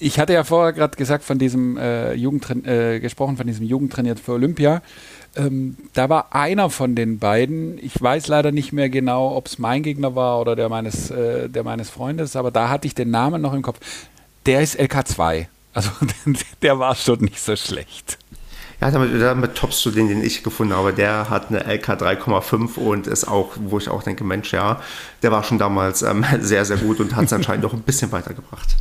[0.00, 4.20] ich hatte ja vorher gerade gesagt von diesem äh, Jugendtrain äh, gesprochen, von diesem Jugendtrainiert
[4.20, 4.80] für Olympia.
[5.36, 9.58] Ähm, da war einer von den beiden, ich weiß leider nicht mehr genau, ob es
[9.58, 13.10] mein Gegner war oder der meines, äh, der meines Freundes, aber da hatte ich den
[13.10, 13.80] Namen noch im Kopf.
[14.46, 15.46] Der ist LK2.
[15.78, 15.90] Also
[16.62, 18.18] der war schon nicht so schlecht.
[18.80, 20.92] Ja, damit, damit toppst du den, den ich gefunden habe.
[20.92, 24.80] Der hat eine LK 3,5 und ist auch, wo ich auch denke, Mensch, ja,
[25.22, 28.10] der war schon damals ähm, sehr, sehr gut und hat es anscheinend noch ein bisschen
[28.10, 28.74] weitergebracht.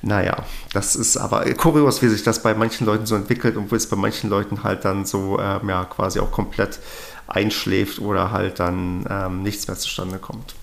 [0.00, 3.76] Naja, das ist aber kurios, wie sich das bei manchen Leuten so entwickelt und wo
[3.76, 6.80] es bei manchen Leuten halt dann so ähm, ja, quasi auch komplett
[7.28, 10.54] einschläft oder halt dann ähm, nichts mehr zustande kommt.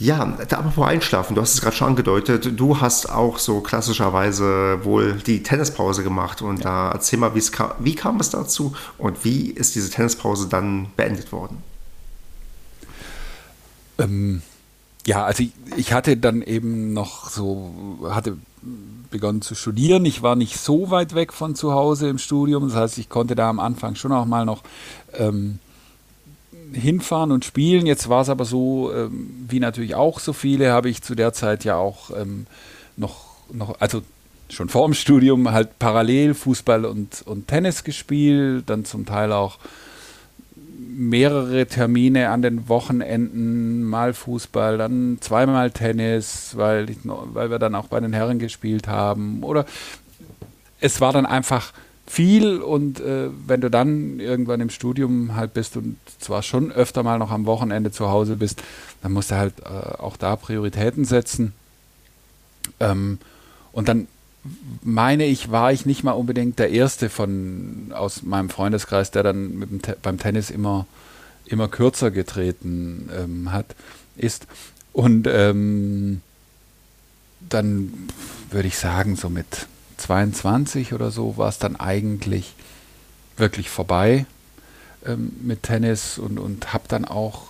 [0.00, 3.60] Ja, da aber vor Einschlafen, du hast es gerade schon angedeutet, du hast auch so
[3.60, 6.64] klassischerweise wohl die Tennispause gemacht und ja.
[6.64, 11.32] da erzähl mal, kam, wie kam es dazu und wie ist diese Tennispause dann beendet
[11.32, 11.58] worden?
[13.98, 14.40] Ähm,
[15.04, 18.38] ja, also ich, ich, hatte dann eben noch so, hatte
[19.10, 20.06] begonnen zu studieren.
[20.06, 23.34] Ich war nicht so weit weg von zu Hause im Studium, das heißt, ich konnte
[23.34, 24.62] da am Anfang schon auch mal noch
[25.12, 25.58] ähm,
[26.72, 27.86] hinfahren und spielen.
[27.86, 31.32] Jetzt war es aber so, ähm, wie natürlich auch so viele, habe ich zu der
[31.32, 32.46] Zeit ja auch ähm,
[32.96, 34.02] noch, noch, also
[34.48, 39.58] schon vor dem Studium halt parallel Fußball und, und Tennis gespielt, dann zum Teil auch
[40.92, 47.74] mehrere Termine an den Wochenenden, mal Fußball, dann zweimal Tennis, weil, ich, weil wir dann
[47.74, 49.42] auch bei den Herren gespielt haben.
[49.42, 49.66] Oder
[50.80, 51.72] es war dann einfach
[52.10, 57.04] viel und äh, wenn du dann irgendwann im Studium halt bist und zwar schon öfter
[57.04, 58.64] mal noch am Wochenende zu Hause bist,
[59.00, 61.52] dann musst du halt äh, auch da Prioritäten setzen.
[62.80, 63.18] Ähm,
[63.70, 64.08] und dann
[64.82, 69.60] meine ich, war ich nicht mal unbedingt der Erste von aus meinem Freundeskreis, der dann
[69.60, 70.86] dem beim Tennis immer,
[71.46, 73.76] immer kürzer getreten ähm, hat,
[74.16, 74.48] ist.
[74.92, 76.22] Und ähm,
[77.48, 77.92] dann
[78.50, 79.68] würde ich sagen, so mit
[80.00, 82.54] 22 oder so war es dann eigentlich
[83.36, 84.26] wirklich vorbei
[85.06, 87.48] ähm, mit Tennis und, und habe dann auch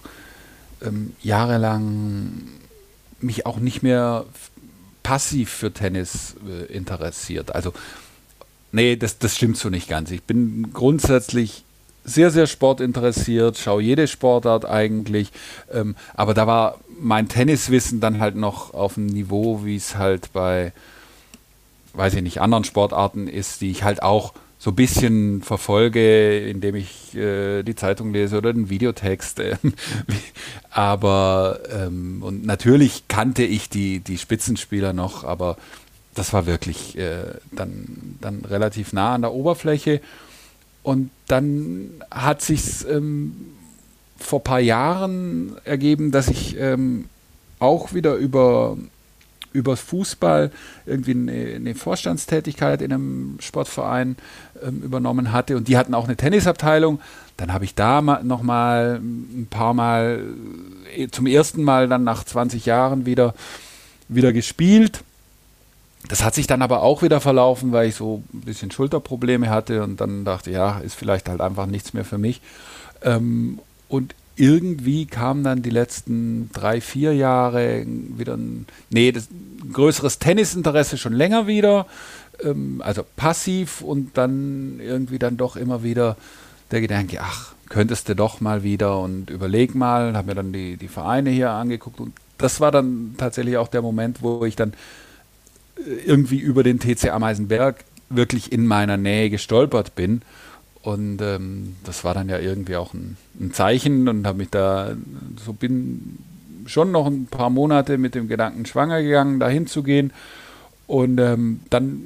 [0.82, 2.32] ähm, jahrelang
[3.20, 4.24] mich auch nicht mehr
[5.02, 7.54] passiv für Tennis äh, interessiert.
[7.54, 7.72] Also,
[8.72, 10.10] nee, das, das stimmt so nicht ganz.
[10.10, 11.64] Ich bin grundsätzlich
[12.04, 15.30] sehr, sehr sportinteressiert, schaue jede Sportart eigentlich.
[15.72, 20.32] Ähm, aber da war mein Tenniswissen dann halt noch auf dem Niveau, wie es halt
[20.32, 20.72] bei
[21.94, 26.74] weiß ich nicht, anderen Sportarten ist, die ich halt auch so ein bisschen verfolge, indem
[26.74, 29.40] ich äh, die Zeitung lese oder den Videotext.
[29.40, 29.56] Äh,
[30.70, 35.56] aber ähm, und natürlich kannte ich die, die Spitzenspieler noch, aber
[36.14, 40.02] das war wirklich äh, dann, dann relativ nah an der Oberfläche.
[40.82, 43.34] Und dann hat sich ähm,
[44.18, 47.06] vor ein paar Jahren ergeben, dass ich ähm,
[47.58, 48.76] auch wieder über
[49.52, 50.50] übers Fußball
[50.86, 54.16] irgendwie eine, Vorstandstätigkeit in einem Sportverein
[54.62, 57.00] ähm, übernommen hatte und die hatten auch eine Tennisabteilung.
[57.36, 60.24] Dann habe ich da noch mal ein paar Mal
[60.94, 63.34] äh, zum ersten Mal dann nach 20 Jahren wieder,
[64.08, 65.02] wieder gespielt.
[66.08, 69.82] Das hat sich dann aber auch wieder verlaufen, weil ich so ein bisschen Schulterprobleme hatte
[69.82, 72.40] und dann dachte, ja, ist vielleicht halt einfach nichts mehr für mich.
[73.02, 79.70] Ähm, und irgendwie kam dann die letzten drei, vier Jahre wieder ein, nee, das, ein
[79.72, 81.86] größeres Tennisinteresse schon länger wieder,
[82.42, 86.16] ähm, also passiv und dann irgendwie dann doch immer wieder
[86.70, 90.78] der Gedanke, ach, könntest du doch mal wieder und überleg mal, habe mir dann die,
[90.78, 94.72] die Vereine hier angeguckt und das war dann tatsächlich auch der Moment, wo ich dann
[95.76, 100.22] äh, irgendwie über den TC Ameisenberg wirklich in meiner Nähe gestolpert bin.
[100.82, 104.92] Und ähm, das war dann ja irgendwie auch ein, ein Zeichen und habe mich da
[105.44, 106.18] so bin
[106.66, 110.12] schon noch ein paar Monate mit dem Gedanken schwanger gegangen, dahin zu gehen.
[110.86, 112.02] Und ähm, dann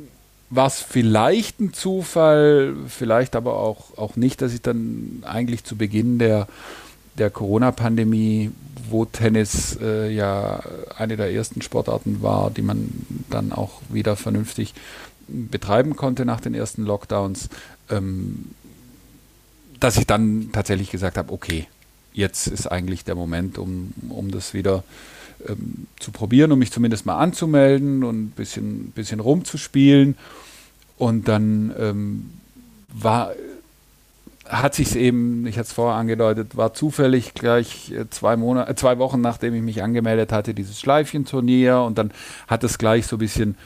[0.50, 5.76] war es vielleicht ein Zufall, vielleicht aber auch, auch nicht, dass ich dann eigentlich zu
[5.76, 6.48] Beginn der,
[7.18, 8.50] der Corona-Pandemie,
[8.90, 10.62] wo Tennis äh, ja
[10.96, 12.90] eine der ersten Sportarten war, die man
[13.30, 14.74] dann auch wieder vernünftig
[15.26, 17.48] betreiben konnte nach den ersten Lockdowns,
[17.90, 18.50] ähm,
[19.84, 21.66] dass ich dann tatsächlich gesagt habe, okay,
[22.14, 24.82] jetzt ist eigentlich der Moment, um, um das wieder
[25.46, 30.16] ähm, zu probieren, um mich zumindest mal anzumelden und ein bisschen, bisschen rumzuspielen.
[30.96, 32.30] Und dann ähm,
[32.94, 33.32] war,
[34.46, 38.74] hat sich eben, ich hatte es vorher angedeutet, war zufällig gleich äh, zwei, Monate, äh,
[38.76, 42.10] zwei Wochen nachdem ich mich angemeldet hatte, dieses Schleifchenturnier und dann
[42.46, 43.56] hat es gleich so ein bisschen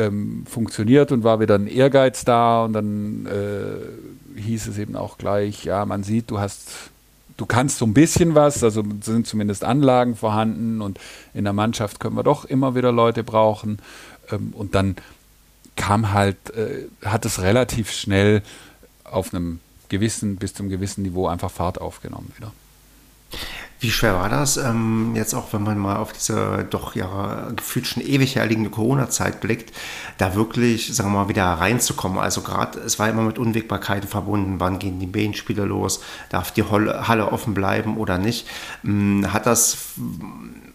[0.00, 5.18] ähm, funktioniert und war wieder ein Ehrgeiz da und dann äh, hieß es eben auch
[5.18, 6.68] gleich, ja, man sieht, du hast,
[7.36, 10.98] du kannst so ein bisschen was, also sind zumindest Anlagen vorhanden und
[11.34, 13.78] in der Mannschaft können wir doch immer wieder Leute brauchen
[14.30, 14.96] ähm, und dann
[15.76, 18.42] kam halt, äh, hat es relativ schnell
[19.04, 22.52] auf einem gewissen, bis zum gewissen Niveau einfach Fahrt aufgenommen wieder.
[23.82, 27.86] Wie schwer war das, ähm, jetzt auch wenn man mal auf diese doch ja gefühlt
[27.86, 29.74] schon ewig herliegende Corona-Zeit blickt,
[30.18, 32.18] da wirklich, sagen wir mal, wieder reinzukommen?
[32.18, 36.64] Also gerade, es war immer mit Unwägbarkeiten verbunden, wann gehen die Main-Spiele los, darf die
[36.64, 38.46] Halle offen bleiben oder nicht.
[38.84, 39.78] Ähm, hat das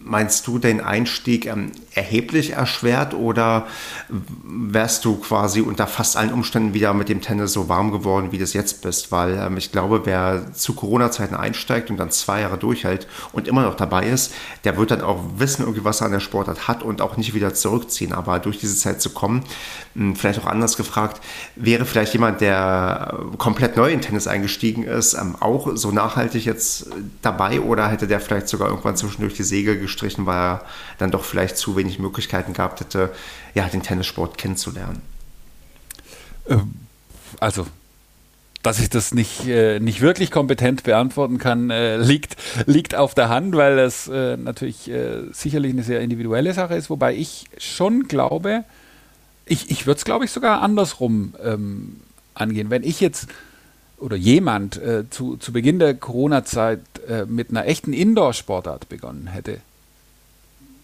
[0.06, 3.68] meinst du den Einstieg ähm, erheblich erschwert oder
[4.10, 8.38] wärst du quasi unter fast allen Umständen wieder mit dem Tennis so warm geworden, wie
[8.38, 9.12] du es jetzt bist?
[9.12, 13.64] Weil ähm, ich glaube, wer zu Corona-Zeiten einsteigt und dann zwei Jahre durchhält und immer
[13.64, 14.34] noch dabei ist,
[14.64, 17.34] der wird dann auch wissen, irgendwie, was er an der Sportart hat und auch nicht
[17.34, 18.14] wieder zurückziehen.
[18.14, 19.44] Aber durch diese Zeit zu kommen,
[20.16, 21.22] vielleicht auch anders gefragt,
[21.56, 26.88] wäre vielleicht jemand, der komplett neu in Tennis eingestiegen ist, ähm, auch so nachhaltig jetzt
[27.22, 30.66] dabei oder hätte der vielleicht sogar irgendwann zwischendurch die Segel gestrichen, weil er
[30.98, 33.12] dann doch vielleicht zu wenig Möglichkeiten gehabt hätte,
[33.54, 35.02] ja, den Tennissport kennenzulernen.
[36.48, 36.74] Ähm,
[37.40, 37.66] also
[38.66, 42.36] dass ich das nicht, äh, nicht wirklich kompetent beantworten kann, äh, liegt,
[42.66, 46.90] liegt auf der Hand, weil das äh, natürlich äh, sicherlich eine sehr individuelle Sache ist,
[46.90, 48.64] wobei ich schon glaube,
[49.46, 51.98] ich, ich würde es, glaube ich, sogar andersrum ähm,
[52.34, 52.70] angehen.
[52.70, 53.28] Wenn ich jetzt
[53.98, 59.62] oder jemand äh, zu, zu Beginn der Corona-Zeit äh, mit einer echten Indoor-Sportart begonnen hätte,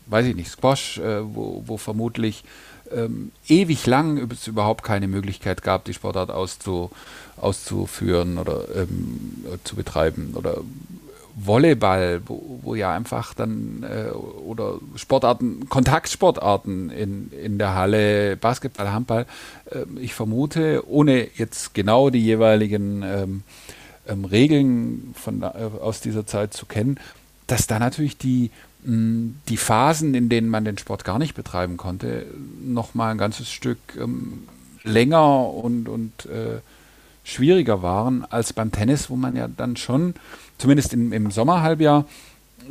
[0.08, 2.44] weiß ich nicht, Squash, äh, wo, wo vermutlich
[2.92, 6.92] ähm, ewig lang es überhaupt keine Möglichkeit gab, die Sportart auszu,
[7.38, 10.34] auszuführen oder ähm, zu betreiben.
[10.36, 10.58] Oder
[11.36, 18.92] Volleyball, wo, wo ja einfach dann, äh, oder Sportarten, Kontaktsportarten in, in der Halle, Basketball,
[18.92, 19.26] Handball,
[19.70, 23.44] äh, ich vermute, ohne jetzt genau die jeweiligen ähm,
[24.08, 25.48] ähm Regeln von, äh,
[25.82, 27.00] aus dieser Zeit zu kennen,
[27.48, 28.52] dass da natürlich die
[28.84, 32.26] die Phasen, in denen man den Sport gar nicht betreiben konnte,
[32.64, 34.48] noch mal ein ganzes Stück ähm,
[34.84, 36.62] länger und, und äh,
[37.24, 40.16] schwieriger waren als beim Tennis, wo man ja dann schon,
[40.58, 42.06] zumindest im, im Sommerhalbjahr,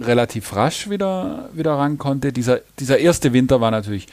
[0.01, 2.33] relativ rasch wieder, wieder ran konnte.
[2.33, 4.07] Dieser, dieser erste Winter war natürlich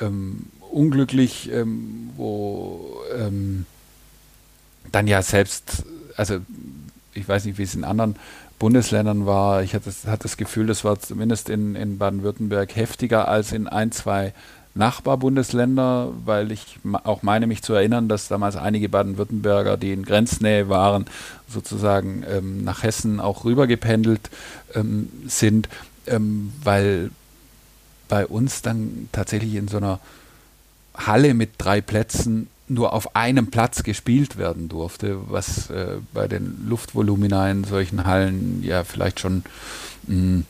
[0.00, 3.66] ähm, unglücklich, ähm, wo ähm,
[4.92, 5.84] dann ja selbst,
[6.16, 6.38] also
[7.14, 8.16] ich weiß nicht, wie es in anderen
[8.58, 9.62] Bundesländern war.
[9.62, 13.92] Ich hatte, hatte das Gefühl, das war zumindest in, in Baden-Württemberg heftiger als in ein,
[13.92, 14.32] zwei
[14.76, 20.68] Nachbarbundesländer, weil ich auch meine mich zu erinnern, dass damals einige Baden-Württemberger, die in Grenznähe
[20.68, 21.06] waren,
[21.48, 24.30] sozusagen ähm, nach Hessen auch rübergependelt
[24.74, 25.68] ähm, sind,
[26.06, 27.10] ähm, weil
[28.08, 29.98] bei uns dann tatsächlich in so einer
[30.94, 36.66] Halle mit drei Plätzen nur auf einem Platz gespielt werden durfte, was äh, bei den
[36.68, 39.44] Luftvolumina in solchen Hallen ja vielleicht schon,
[40.06, 40.44] mh, mm,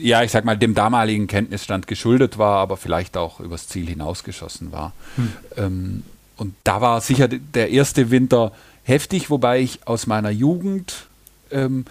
[0.00, 4.72] ja, ich sag mal, dem damaligen Kenntnisstand geschuldet war, aber vielleicht auch übers Ziel hinausgeschossen
[4.72, 4.92] war.
[5.16, 5.32] Hm.
[5.56, 6.02] Ähm,
[6.36, 11.06] und da war sicher der erste Winter heftig, wobei ich aus meiner Jugend
[11.50, 11.84] ähm,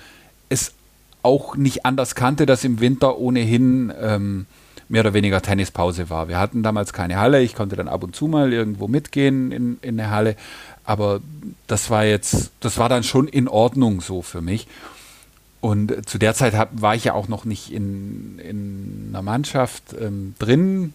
[0.49, 0.73] es
[1.21, 4.45] auch nicht anders kannte, dass im Winter ohnehin ähm,
[4.87, 6.27] mehr oder weniger Tennispause war.
[6.27, 9.77] Wir hatten damals keine Halle, ich konnte dann ab und zu mal irgendwo mitgehen in,
[9.81, 10.35] in eine Halle,
[10.83, 11.21] aber
[11.67, 14.67] das war jetzt, das war dann schon in Ordnung so für mich.
[15.61, 19.83] Und zu der Zeit hab, war ich ja auch noch nicht in, in einer Mannschaft
[19.99, 20.93] ähm, drin,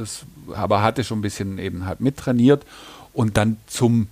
[0.00, 2.64] es, aber hatte schon ein bisschen eben halt mittrainiert.
[3.12, 4.08] Und dann zum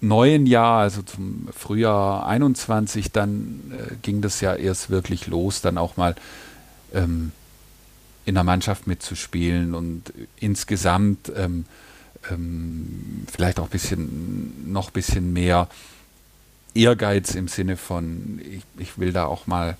[0.00, 5.78] neuen Jahr, also zum Frühjahr 21, dann äh, ging das ja erst wirklich los, dann
[5.78, 6.14] auch mal
[6.92, 7.32] ähm,
[8.24, 11.64] in der Mannschaft mitzuspielen und insgesamt ähm,
[12.30, 15.68] ähm, vielleicht auch bisschen, noch ein bisschen mehr
[16.74, 19.76] Ehrgeiz im Sinne von, ich, ich will da auch mal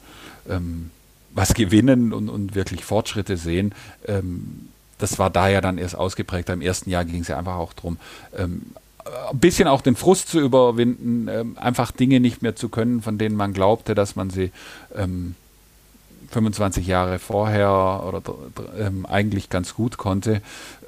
[0.49, 0.90] ähm,
[1.34, 3.74] was gewinnen und, und wirklich Fortschritte sehen.
[4.07, 4.68] Ähm,
[4.99, 6.49] das war da ja dann erst ausgeprägt.
[6.49, 7.99] Im ersten Jahr ging es ja einfach auch darum,
[8.36, 8.62] ähm,
[9.30, 13.18] ein bisschen auch den Frust zu überwinden, ähm, einfach Dinge nicht mehr zu können, von
[13.18, 14.53] denen man glaubte, dass man sie
[14.95, 15.34] ähm,
[16.30, 18.22] 25 Jahre vorher oder
[18.78, 20.40] ähm, eigentlich ganz gut konnte.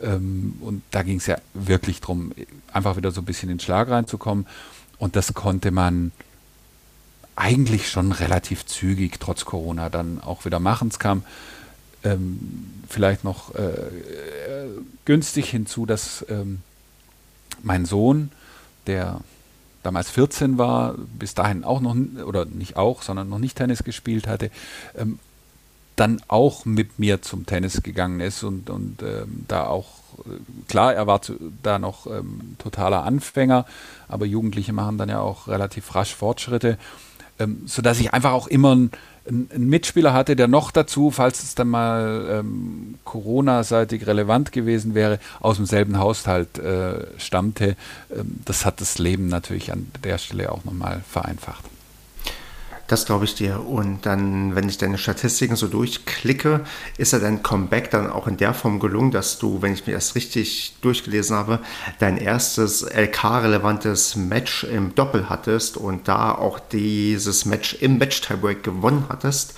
[0.03, 2.33] Ähm, und da ging es ja wirklich darum,
[2.73, 4.47] einfach wieder so ein bisschen in den Schlag reinzukommen.
[5.05, 6.13] Und das konnte man
[7.37, 10.89] eigentlich schon relativ zügig, trotz Corona, dann auch wieder machen.
[10.89, 11.25] Es kam
[12.05, 14.69] ähm, vielleicht noch äh, äh,
[15.05, 16.63] günstig hinzu, dass ähm,
[17.63, 18.33] mein Sohn,
[18.87, 19.21] der
[19.83, 21.95] damals 14 war, bis dahin auch noch,
[22.25, 24.51] oder nicht auch, sondern noch nicht Tennis gespielt hatte,
[24.97, 25.19] ähm,
[25.97, 29.87] dann auch mit mir zum Tennis gegangen ist und, und ähm, da auch,
[30.69, 33.65] klar, er war zu, da noch ähm, totaler Anfänger,
[34.09, 36.79] aber Jugendliche machen dann ja auch relativ rasch Fortschritte,
[37.39, 38.91] ähm, sodass ich einfach auch immer ein,
[39.27, 45.19] ein, Mitspieler hatte, der noch dazu, falls es dann mal ähm, Corona-seitig relevant gewesen wäre,
[45.41, 47.77] aus demselben Haushalt äh, stammte.
[48.15, 51.65] Ähm, das hat das Leben natürlich an der Stelle auch nochmal vereinfacht.
[52.87, 53.67] Das glaube ich dir.
[53.67, 56.61] Und dann, wenn ich deine Statistiken so durchklicke,
[56.99, 59.95] ist ja dein Comeback dann auch in der Form gelungen, dass du, wenn ich mir
[59.95, 61.61] das richtig durchgelesen habe,
[61.99, 69.07] dein erstes LK-relevantes Match im Doppel hattest und da auch dieses Match im Match-Tiebreak gewonnen
[69.09, 69.55] hattest.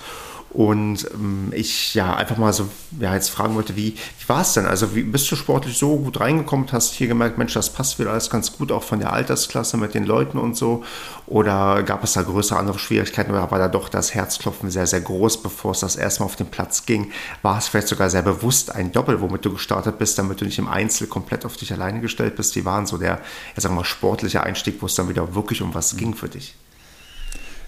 [0.49, 2.69] Und ähm, ich ja einfach mal so
[2.99, 4.65] ja, jetzt fragen wollte, wie, wie war es denn?
[4.65, 6.67] Also wie bist du sportlich so gut reingekommen?
[6.71, 9.93] Hast hier gemerkt, Mensch, das passt wieder alles ganz gut, auch von der Altersklasse mit
[9.93, 10.83] den Leuten und so?
[11.27, 15.01] Oder gab es da größere andere Schwierigkeiten oder war da doch das Herzklopfen sehr, sehr
[15.01, 17.11] groß, bevor es das erste Mal auf den Platz ging?
[17.41, 20.59] War es vielleicht sogar sehr bewusst ein Doppel, womit du gestartet bist, damit du nicht
[20.59, 22.55] im Einzel komplett auf dich alleine gestellt bist?
[22.55, 23.19] Wie waren so der,
[23.55, 26.29] ja, sagen wir mal, sportliche Einstieg, wo es dann wieder wirklich um was ging für
[26.29, 26.55] dich?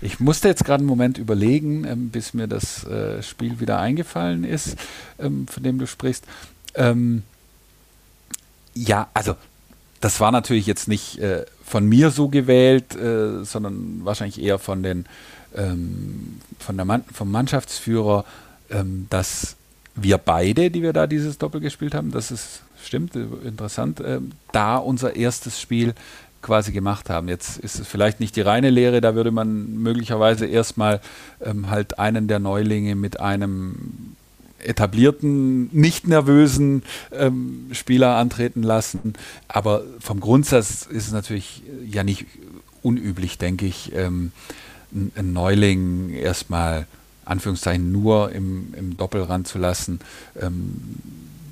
[0.02, 4.44] Ich musste jetzt gerade einen Moment überlegen, ähm, bis mir das äh, Spiel wieder eingefallen
[4.44, 4.78] ist,
[5.20, 6.24] ähm, von dem du sprichst.
[6.76, 7.24] Ähm,
[8.74, 9.36] ja, also
[10.00, 14.84] das war natürlich jetzt nicht äh, von mir so gewählt, äh, sondern wahrscheinlich eher von
[14.84, 15.06] den
[15.56, 18.24] ähm, von der Mann, vom Mannschaftsführer,
[18.70, 19.56] ähm, dass
[19.96, 24.32] wir beide, die wir da dieses Doppel gespielt haben, das ist stimmt, äh, interessant, ähm,
[24.52, 25.94] da unser erstes Spiel
[26.42, 27.28] quasi gemacht haben.
[27.28, 31.02] Jetzt ist es vielleicht nicht die reine Lehre, da würde man möglicherweise erstmal
[31.42, 34.16] ähm, halt einen der Neulinge mit einem
[34.60, 39.14] etablierten, nicht nervösen ähm, Spieler antreten lassen.
[39.48, 42.26] Aber vom Grundsatz ist es natürlich ja nicht
[42.82, 44.32] unüblich, denke ich, ähm,
[44.92, 46.88] einen Neuling erstmal
[47.26, 50.00] Anführungszeichen nur im, im Doppel ranzulassen,
[50.40, 50.96] ähm,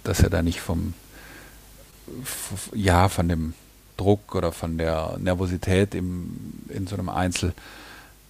[0.04, 0.94] dass er da nicht vom
[2.74, 3.54] ja, von dem
[3.98, 6.30] Druck oder von der Nervosität im,
[6.70, 7.54] in so einem Einzel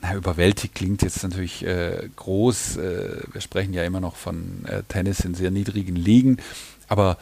[0.01, 2.77] na, überwältigt klingt jetzt natürlich äh, groß.
[2.77, 6.37] Äh, wir sprechen ja immer noch von äh, Tennis in sehr niedrigen Ligen,
[6.87, 7.17] aber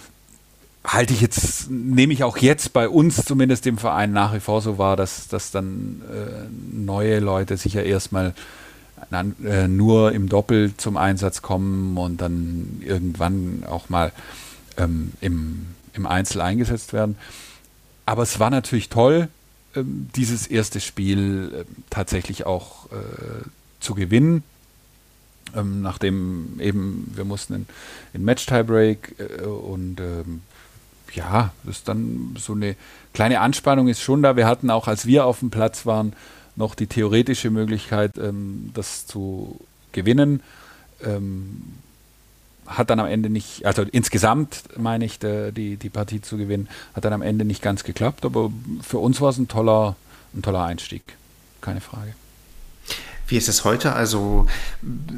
[0.83, 4.61] halte ich jetzt, nehme ich auch jetzt bei uns zumindest im Verein nach wie vor
[4.61, 8.33] so wahr, dass, dass dann äh, neue Leute sicher erstmal
[9.11, 14.11] äh, nur im Doppel zum Einsatz kommen und dann irgendwann auch mal
[14.77, 17.17] ähm, im, im Einzel eingesetzt werden.
[18.05, 19.29] Aber es war natürlich toll,
[19.75, 23.43] ähm, dieses erste Spiel äh, tatsächlich auch äh,
[23.79, 24.43] zu gewinnen.
[25.55, 27.67] Ähm, nachdem eben wir mussten
[28.13, 30.41] in, Match-Tiebreak äh, und ähm,
[31.13, 32.75] ja, das ist dann so eine
[33.13, 34.35] kleine Anspannung ist schon da.
[34.35, 36.13] Wir hatten auch, als wir auf dem Platz waren,
[36.55, 39.59] noch die theoretische Möglichkeit, ähm, das zu
[39.91, 40.41] gewinnen.
[41.03, 41.61] Ähm,
[42.65, 47.05] hat dann am Ende nicht, also insgesamt meine ich, die, die Partie zu gewinnen, hat
[47.05, 48.51] dann am Ende nicht ganz geklappt, aber
[48.81, 49.95] für uns war es ein toller,
[50.33, 51.03] ein toller Einstieg,
[51.61, 52.13] keine Frage.
[53.27, 53.93] Wie ist es heute?
[53.93, 54.45] Also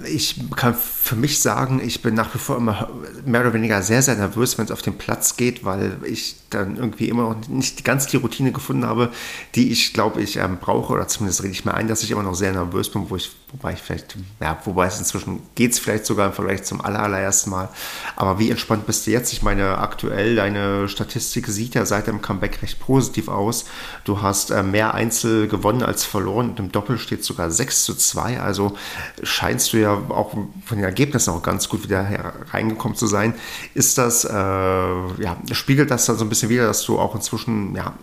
[0.05, 2.89] ich kann für mich sagen, ich bin nach wie vor immer
[3.26, 6.78] mehr oder weniger sehr, sehr nervös, wenn es auf den Platz geht, weil ich dann
[6.78, 9.12] irgendwie immer noch nicht ganz die Routine gefunden habe,
[9.55, 12.24] die ich glaube ich ähm, brauche oder zumindest rede ich mir ein, dass ich immer
[12.24, 15.80] noch sehr nervös bin, wo ich, wobei ich vielleicht, ja, wobei es inzwischen geht es
[15.80, 17.68] vielleicht sogar im Vergleich zum allerersten Mal.
[18.16, 19.34] Aber wie entspannt bist du jetzt?
[19.34, 23.66] Ich meine, aktuell deine Statistik sieht ja seit dem Comeback recht positiv aus.
[24.05, 27.96] Du hast äh, mehr Einzel gewonnen als verloren und im Doppel steht sogar 6 zu
[27.97, 28.39] 2.
[28.39, 28.75] Also
[29.23, 33.33] scheinst du ja auch von den Ergebnissen auch ganz gut wieder reingekommen zu sein.
[33.73, 37.75] Ist das, äh, ja, spiegelt das dann so ein bisschen wieder, dass du auch inzwischen,
[37.75, 37.93] ja,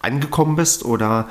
[0.00, 1.28] angekommen bist oder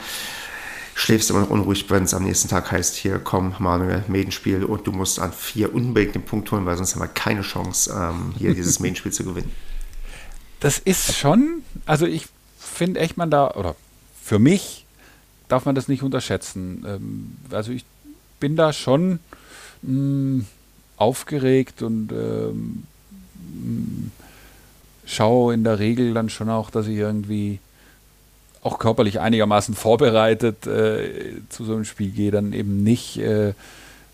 [0.96, 4.88] schläfst immer noch unruhig, wenn es am nächsten Tag heißt, hier komm Manuel, Medenspiel und
[4.88, 8.34] du musst an vier unbedingt den Punkt holen, weil sonst haben wir keine Chance, ähm,
[8.38, 9.52] hier dieses Medenspiel zu gewinnen.
[10.62, 12.28] Das ist schon, also ich
[12.58, 13.76] finde echt, man da, oder
[14.24, 14.86] für mich
[15.50, 16.86] darf man das nicht unterschätzen.
[16.88, 17.86] Ähm, also ich
[18.46, 19.18] bin da schon
[19.82, 20.46] mh, mm,
[20.98, 22.84] aufgeregt und ähm,
[23.34, 24.12] mm,
[25.08, 27.58] schaue in der Regel dann schon auch, dass ich irgendwie
[28.62, 33.56] auch körperlich einigermaßen vorbereitet äh, zu so einem Spiel gehe, dann eben nicht äh,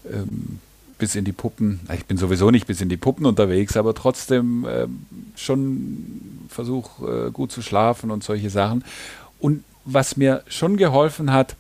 [0.10, 0.60] ähm,
[0.98, 1.82] bis in die Puppen.
[1.94, 4.88] Ich bin sowieso nicht bis in die Puppen unterwegs, aber trotzdem äh,
[5.36, 8.86] schon versuche äh, gut zu schlafen und solche Sachen.
[9.40, 11.58] Und was mir schon geholfen hat,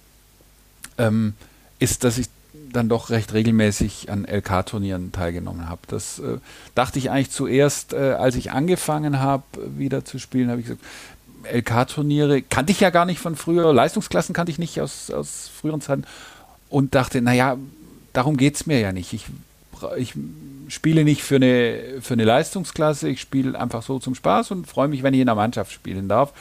[0.97, 1.33] ähm,
[1.81, 2.27] ist, dass ich
[2.71, 5.81] dann doch recht regelmäßig an LK-Turnieren teilgenommen habe.
[5.87, 6.37] Das äh,
[6.75, 9.43] dachte ich eigentlich zuerst, äh, als ich angefangen habe,
[9.77, 10.83] wieder zu spielen, habe ich gesagt,
[11.51, 15.81] LK-Turniere kannte ich ja gar nicht von früher, Leistungsklassen kannte ich nicht aus, aus früheren
[15.81, 16.03] Zeiten
[16.69, 17.57] und dachte, naja,
[18.13, 19.13] darum geht es mir ja nicht.
[19.13, 19.25] Ich,
[19.97, 20.13] ich
[20.67, 24.87] spiele nicht für eine, für eine Leistungsklasse, ich spiele einfach so zum Spaß und freue
[24.87, 26.33] mich, wenn ich in der Mannschaft spielen darf.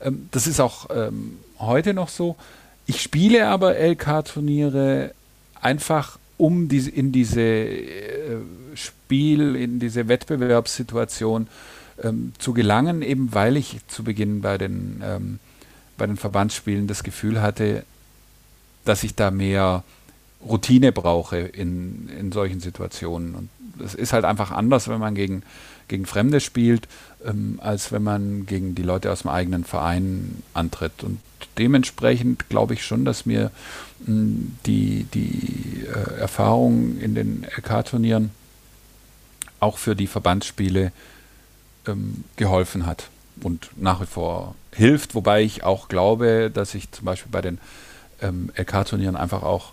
[0.00, 2.36] Ähm, das ist auch ähm, heute noch so.
[2.86, 5.12] Ich spiele aber LK-Turniere
[5.64, 8.36] einfach, um diese, in diese äh,
[8.74, 11.48] Spiel, in diese Wettbewerbssituation
[12.02, 15.38] ähm, zu gelangen, eben weil ich zu Beginn bei den, ähm,
[15.96, 17.84] bei den Verbandsspielen das Gefühl hatte,
[18.84, 19.84] dass ich da mehr
[20.44, 23.34] Routine brauche in, in solchen Situationen.
[23.34, 23.48] Und
[23.82, 25.42] es ist halt einfach anders, wenn man gegen,
[25.88, 26.88] gegen Fremde spielt,
[27.24, 31.02] ähm, als wenn man gegen die Leute aus dem eigenen Verein antritt.
[31.02, 31.20] Und
[31.58, 33.50] dementsprechend glaube ich schon, dass mir
[34.00, 38.30] mh, hm, die, die äh, Erfahrung in den LK-Turnieren
[39.60, 40.92] auch für die Verbandsspiele
[41.86, 43.08] ähm, geholfen hat
[43.42, 47.58] und nach wie vor hilft, wobei ich auch glaube, dass ich zum Beispiel bei den
[48.20, 49.72] ähm, LK-Turnieren einfach auch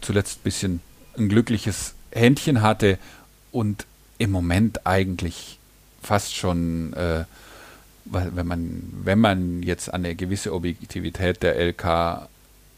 [0.00, 0.80] zuletzt ein bisschen
[1.16, 2.98] ein glückliches Händchen hatte
[3.50, 3.86] und
[4.18, 5.58] im Moment eigentlich
[6.02, 7.24] fast schon, äh,
[8.04, 12.28] wenn, man, wenn man jetzt an eine gewisse Objektivität der LK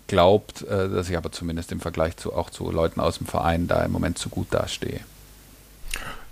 [0.06, 3.66] glaubt, äh, dass ich aber zumindest im Vergleich zu auch zu Leuten aus dem Verein
[3.66, 5.00] da im Moment zu gut dastehe.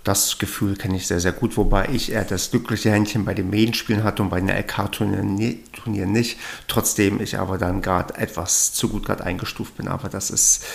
[0.03, 3.49] Das Gefühl kenne ich sehr, sehr gut, wobei ich eher das glückliche Händchen bei den
[3.49, 6.37] Medienspielen hatte und bei den LK-Turnieren nicht.
[6.67, 9.87] Trotzdem ich aber dann gerade etwas zu gut gerade eingestuft bin.
[9.87, 10.65] Aber das ist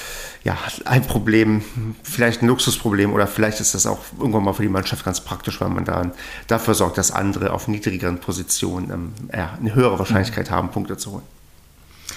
[0.45, 0.57] ja
[0.87, 1.63] ein Problem,
[2.03, 5.61] vielleicht ein Luxusproblem oder vielleicht ist das auch irgendwann mal für die Mannschaft ganz praktisch,
[5.61, 6.13] weil man dann
[6.47, 10.55] dafür sorgt, dass andere auf niedrigeren Positionen ähm, eine höhere Wahrscheinlichkeit mhm.
[10.55, 11.25] haben, Punkte zu holen.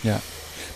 [0.03, 0.21] Ja,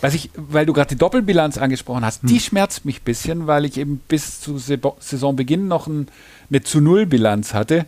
[0.00, 2.28] was ich, weil du gerade die Doppelbilanz angesprochen hast, hm.
[2.28, 6.08] die schmerzt mich ein bisschen, weil ich eben bis zu Saisonbeginn noch ein,
[6.50, 7.86] eine zu Null Bilanz hatte.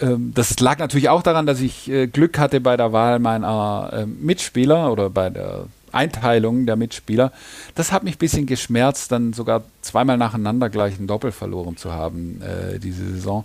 [0.00, 3.90] Ähm, das lag natürlich auch daran, dass ich äh, Glück hatte bei der Wahl meiner
[3.92, 7.32] äh, Mitspieler oder bei der Einteilung der Mitspieler.
[7.74, 11.92] Das hat mich ein bisschen geschmerzt, dann sogar zweimal nacheinander gleich ein Doppel verloren zu
[11.92, 13.44] haben äh, diese Saison,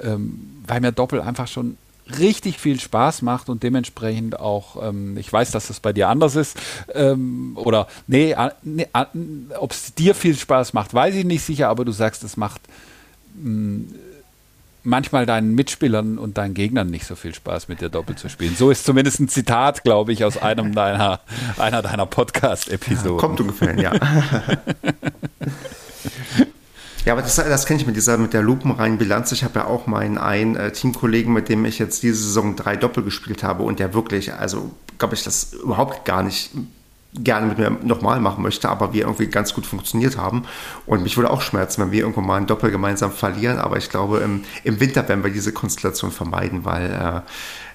[0.00, 1.76] ähm, weil mir Doppel einfach schon
[2.18, 6.36] richtig viel Spaß macht und dementsprechend auch, ähm, ich weiß, dass das bei dir anders
[6.36, 6.58] ist,
[6.94, 8.86] ähm, oder nee, nee
[9.58, 12.60] ob es dir viel Spaß macht, weiß ich nicht sicher, aber du sagst, es macht
[13.34, 13.94] mh, mm,
[14.82, 18.56] manchmal deinen Mitspielern und deinen Gegnern nicht so viel Spaß, mit dir doppelt zu spielen.
[18.56, 21.20] So ist zumindest ein Zitat, glaube ich, aus einem deiner,
[21.58, 23.12] einer deiner Podcast-Episoden.
[23.12, 23.92] Ja, kommt ungefähr, ja.
[27.04, 29.32] Ja, aber das, das kenne ich mit dieser, mit der lupenreinen Bilanz.
[29.32, 32.76] Ich habe ja auch meinen einen äh, Teamkollegen, mit dem ich jetzt diese Saison drei
[32.76, 36.50] Doppel gespielt habe und der wirklich, also glaube ich, das überhaupt gar nicht
[37.12, 40.44] gerne mit mir nochmal machen möchte, aber wir irgendwie ganz gut funktioniert haben.
[40.86, 43.58] Und mich würde auch schmerzen, wenn wir irgendwann mal ein Doppel gemeinsam verlieren.
[43.58, 47.20] Aber ich glaube, im, im Winter werden wir diese Konstellation vermeiden, weil äh,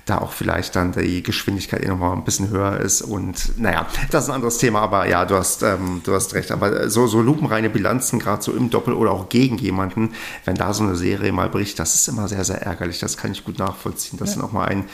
[0.06, 3.02] da auch vielleicht dann die Geschwindigkeit eh nochmal ein bisschen höher ist.
[3.02, 6.52] Und naja, das ist ein anderes Thema, aber ja, du hast, ähm, du hast recht.
[6.52, 10.14] Aber so, so lupenreine Bilanzen, gerade so im Doppel oder auch gegen jemanden,
[10.46, 13.00] wenn da so eine Serie mal bricht, das ist immer sehr, sehr ärgerlich.
[13.00, 14.20] Das kann ich gut nachvollziehen.
[14.20, 14.36] Das ja.
[14.36, 14.86] ist nochmal ein,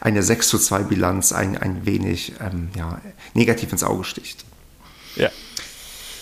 [0.00, 3.00] eine 6 zu 2 Bilanz ein, ein wenig ähm, ja,
[3.32, 4.44] negativ ins Auge sticht.
[5.16, 5.30] Ja.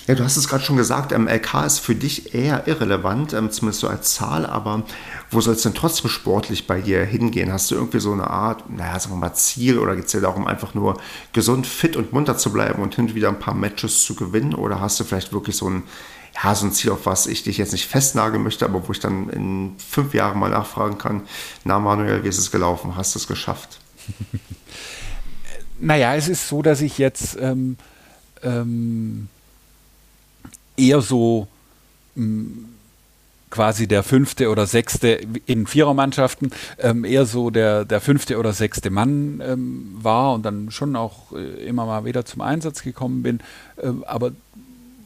[0.08, 3.50] Ja, du hast es gerade schon gesagt, ähm, LK ist für dich eher irrelevant, ähm,
[3.50, 4.84] zumindest so als Zahl, aber
[5.30, 7.52] wo soll es denn trotzdem sportlich bei dir hingehen?
[7.52, 10.22] Hast du irgendwie so eine Art, naja, sagen wir mal, Ziel oder geht es dir
[10.22, 10.98] darum, einfach nur
[11.34, 14.54] gesund, fit und munter zu bleiben und hin und wieder ein paar Matches zu gewinnen?
[14.54, 15.82] Oder hast du vielleicht wirklich so ein,
[16.42, 19.00] ja, so ein Ziel, auf was ich dich jetzt nicht festnageln möchte, aber wo ich
[19.00, 21.24] dann in fünf Jahren mal nachfragen kann,
[21.64, 22.96] na Manuel, wie ist es gelaufen?
[22.96, 23.78] Hast du es geschafft?
[25.78, 27.76] naja, es ist so, dass ich jetzt ähm,
[28.42, 29.28] ähm,
[30.78, 31.48] eher so
[32.14, 32.68] mh, mm,
[33.50, 38.90] quasi der fünfte oder sechste in Vierermannschaften ähm, eher so der, der fünfte oder sechste
[38.90, 43.40] Mann ähm, war und dann schon auch äh, immer mal wieder zum Einsatz gekommen bin.
[43.76, 44.32] Äh, aber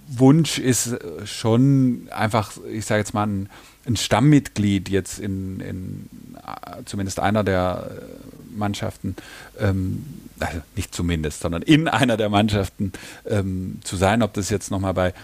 [0.08, 3.48] Wunsch ist äh, schon einfach, ich sage jetzt mal, ein,
[3.86, 9.16] ein Stammmitglied jetzt in, in, äh, zumindest einer der äh, Mannschaften,
[9.58, 10.04] ähm,
[10.38, 12.92] also nicht zumindest, sondern in einer der Mannschaften
[13.26, 15.14] ähm, zu sein, ob das jetzt nochmal bei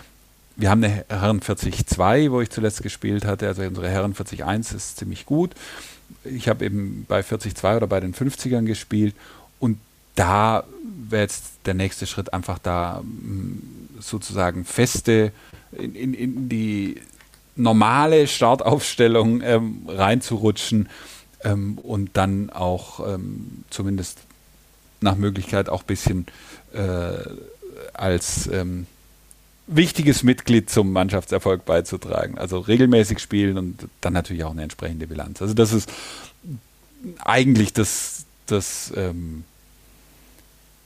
[0.59, 3.47] wir haben eine Herren 40-2, wo ich zuletzt gespielt hatte.
[3.47, 5.53] Also unsere Herren 40-1 ist ziemlich gut.
[6.25, 9.15] Ich habe eben bei 40-2 oder bei den 50ern gespielt.
[9.61, 9.79] Und
[10.17, 10.65] da
[11.09, 15.31] wäre jetzt der nächste Schritt einfach da mm, sozusagen feste
[15.71, 17.01] in, in, in die
[17.55, 20.89] normale Startaufstellung ähm, reinzurutschen
[21.45, 24.19] ähm, und dann auch ähm, zumindest
[25.01, 26.27] nach Möglichkeit auch ein bisschen
[26.73, 27.13] äh,
[27.93, 28.89] als ähm,
[29.69, 32.39] wichtiges Mitglied zum Mannschaftserfolg beizutragen.
[32.39, 35.41] Also regelmäßig spielen und dann natürlich auch eine entsprechende Bilanz.
[35.41, 35.91] Also das ist
[37.19, 39.45] eigentlich das, das ähm,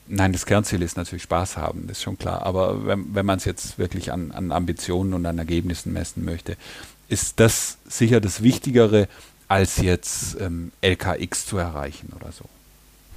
[0.08, 2.44] nein, das Kernziel ist natürlich Spaß haben, das ist schon klar.
[2.44, 6.56] Aber wenn, wenn man es jetzt wirklich an, an Ambitionen und an Ergebnissen messen möchte,
[7.08, 9.08] ist das sicher das Wichtigere,
[9.48, 12.44] als jetzt ähm, LKX zu erreichen oder so.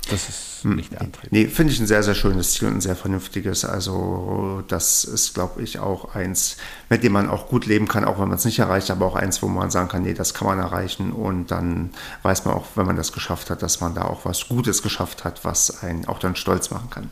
[0.10, 0.76] Das ist hm.
[0.76, 1.32] nicht der Antrieb.
[1.32, 3.66] Nee, finde ich ein sehr, sehr schönes Ziel und ein sehr vernünftiges.
[3.66, 6.58] Also, das ist, glaube ich, auch eins,
[6.90, 9.16] mit dem man auch gut leben kann, auch wenn man es nicht erreicht, aber auch
[9.16, 11.12] eins, wo man sagen kann, nee, das kann man erreichen.
[11.12, 11.92] Und dann
[12.24, 15.24] weiß man auch, wenn man das geschafft hat, dass man da auch was Gutes geschafft
[15.24, 17.12] hat, was einen auch dann stolz machen kann.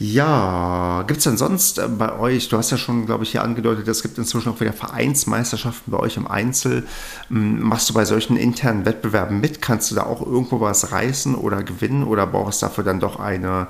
[0.00, 3.42] Ja, gibt es denn sonst äh, bei euch, du hast ja schon, glaube ich, hier
[3.42, 6.86] angedeutet, es gibt inzwischen auch wieder Vereinsmeisterschaften bei euch im Einzel.
[7.28, 9.60] Hm, machst du bei solchen internen Wettbewerben mit?
[9.60, 13.18] Kannst du da auch irgendwo was reißen oder gewinnen oder brauchst du dafür dann doch
[13.18, 13.66] eine,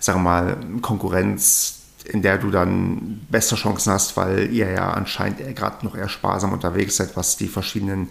[0.00, 5.40] sagen wir mal, Konkurrenz, in der du dann bessere Chancen hast, weil ihr ja anscheinend
[5.54, 8.08] gerade noch eher sparsam unterwegs seid, was die verschiedenen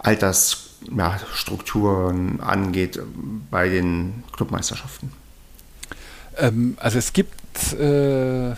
[0.00, 2.98] Altersstrukturen ja, angeht
[3.52, 5.12] bei den Clubmeisterschaften?
[6.38, 7.34] Ähm, also es gibt
[7.74, 8.54] äh,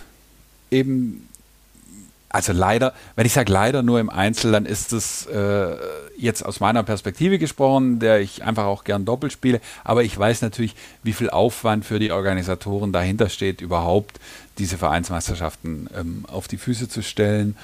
[0.71, 1.29] eben,
[2.29, 5.77] also leider, wenn ich sage leider nur im Einzel, dann ist es äh,
[6.17, 9.61] jetzt aus meiner Perspektive gesprochen, der ich einfach auch gern doppelt spiele.
[9.85, 14.19] Aber ich weiß natürlich, wie viel Aufwand für die Organisatoren dahinter steht, überhaupt
[14.59, 17.57] diese Vereinsmeisterschaften ähm, auf die Füße zu stellen.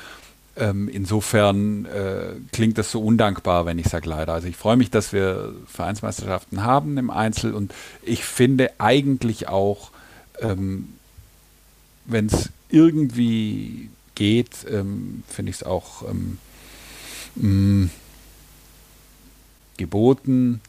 [0.56, 4.34] Ähm, insofern äh, klingt das so undankbar, wenn ich sage leider.
[4.34, 9.90] Also ich freue mich, dass wir Vereinsmeisterschaften haben im Einzel und ich finde eigentlich auch,
[10.40, 10.94] ähm,
[12.06, 16.38] wenn es irgendwie geht, ähm, finde ich es auch ähm,
[17.36, 17.90] mh, mm,
[19.76, 20.60] geboten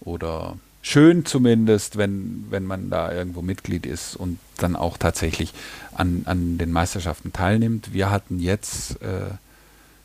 [0.00, 5.52] oder schön zumindest, wenn, wenn man da irgendwo Mitglied ist und dann auch tatsächlich
[5.94, 7.92] an, an den Meisterschaften teilnimmt.
[7.92, 9.30] Wir hatten jetzt, äh,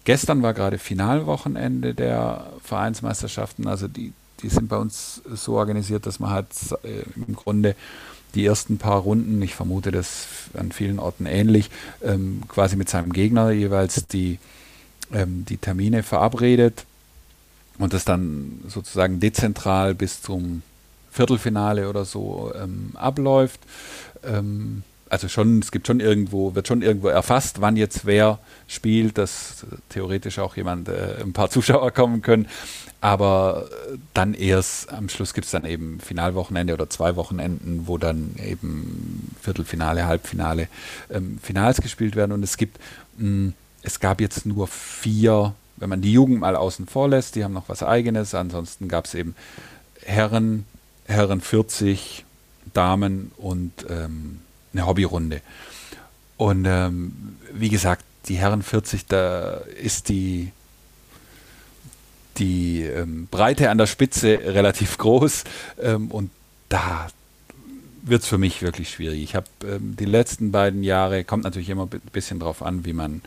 [0.06, 6.20] gestern war gerade Finalwochenende der Vereinsmeisterschaften, also die, die sind bei uns so organisiert, dass
[6.20, 6.48] man halt
[6.84, 7.76] äh, im Grunde
[8.36, 11.70] die ersten paar Runden, ich vermute das an vielen Orten ähnlich,
[12.04, 14.40] ähm, quasi mit seinem Gegner jeweils die,
[15.14, 16.86] ähm, die Termine verabredet
[17.78, 20.62] und das dann sozusagen dezentral bis zum
[21.12, 23.60] Viertelfinale oder so ähm, abläuft.
[24.24, 29.18] Ähm, also schon, es gibt schon irgendwo, wird schon irgendwo erfasst, wann jetzt wer spielt,
[29.18, 32.48] dass theoretisch auch jemand, äh, ein paar Zuschauer kommen können.
[33.02, 33.70] Aber
[34.14, 39.36] dann erst am Schluss gibt es dann eben Finalwochenende oder zwei Wochenenden, wo dann eben
[39.42, 40.68] Viertelfinale, Halbfinale,
[41.10, 42.34] ähm, Finals gespielt werden.
[42.34, 42.78] Und es gibt,
[43.18, 47.36] mh, hm, es gab jetzt nur vier, wenn man die Jugend mal außen vor lässt,
[47.36, 48.36] die haben noch was eigenes.
[48.36, 49.36] Ansonsten gab es eben
[50.04, 50.66] Herren,
[51.06, 52.26] Herren 40,
[52.74, 54.42] Damen und ähm,
[54.74, 55.42] eine Hobbyrunde.
[56.36, 60.52] Und ähm, wie gesagt, die Herren 40, da ist die
[62.40, 65.44] die ähm, Breite an der Spitze relativ groß
[65.82, 66.32] ähm, und
[66.70, 67.08] da
[68.02, 69.22] wird es für mich wirklich schwierig.
[69.22, 72.94] Ich habe ähm, die letzten beiden Jahre, kommt natürlich immer ein bisschen drauf an, wie
[72.94, 73.22] man,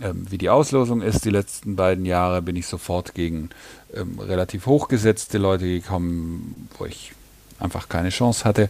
[0.00, 1.24] ähm, wie die Auslosung ist.
[1.24, 3.50] Die letzten beiden Jahre bin ich sofort gegen
[3.94, 7.12] ähm, relativ hochgesetzte Leute gekommen, wo ich
[7.58, 8.68] einfach keine Chance hatte.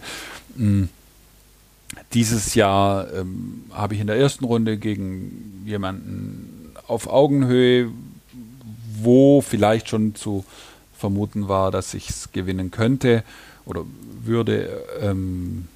[0.57, 0.89] Mhm.
[2.13, 7.91] Dieses Jahr ähm, habe ich in der ersten Runde gegen jemanden auf Augenhöhe
[9.05, 10.45] wo vielleicht schon zu
[10.97, 13.25] vermuten war, dass ich es gewinnen könnte
[13.67, 13.85] oder
[14.23, 15.69] würde, ähm,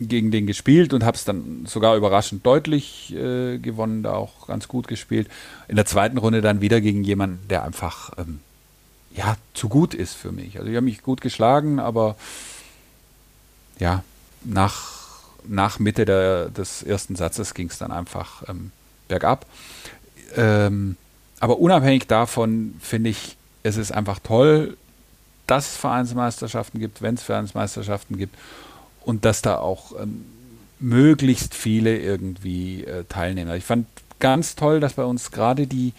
[0.00, 4.68] gegen den gespielt und habe es dann sogar überraschend deutlich äh, gewonnen, da auch ganz
[4.68, 5.28] gut gespielt.
[5.66, 8.40] In der zweiten Runde dann wieder gegen jemanden, der einfach ähm,
[9.14, 10.58] ja zu gut ist für mich.
[10.58, 12.16] Also ich habe mich gut geschlagen, aber
[13.80, 14.04] ja,
[14.44, 18.70] nach, nach Mitte der, des ersten Satzes ging es dann einfach ähm,
[19.08, 19.46] bergab
[20.36, 20.96] ähm,
[21.40, 24.76] aber unabhängig davon finde ich, es ist einfach toll,
[25.46, 28.36] dass es Vereinsmeisterschaften gibt, wenn es Vereinsmeisterschaften gibt
[29.04, 30.24] und dass da auch ähm,
[30.78, 33.54] möglichst viele irgendwie äh, teilnehmen.
[33.56, 33.86] Ich fand
[34.20, 35.92] ganz toll, dass bei uns gerade die,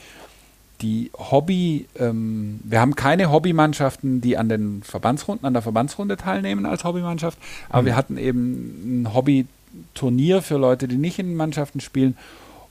[0.81, 6.65] die Hobby, ähm, wir haben keine Hobbymannschaften, die an den Verbandsrunden, an der Verbandsrunde teilnehmen
[6.65, 7.37] als Hobbymannschaft,
[7.69, 7.85] aber mhm.
[7.87, 12.17] wir hatten eben ein Hobbyturnier für Leute, die nicht in Mannschaften spielen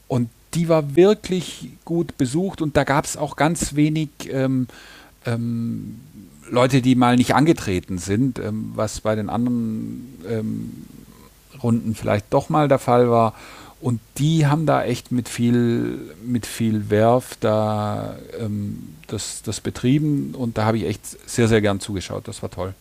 [0.07, 4.67] und die war wirklich gut besucht und da gab es auch ganz wenig ähm,
[5.27, 6.01] ähm,
[6.51, 10.87] Leute, die mal nicht angetreten sind, ähm, was bei den anderen ähm,
[11.63, 13.35] Runden vielleicht doch mal der Fall war.
[13.81, 20.35] Und die haben da echt mit viel, mit viel Werf da ähm, das, das betrieben
[20.35, 22.27] und da habe ich echt sehr, sehr gern zugeschaut.
[22.27, 22.75] Das war toll.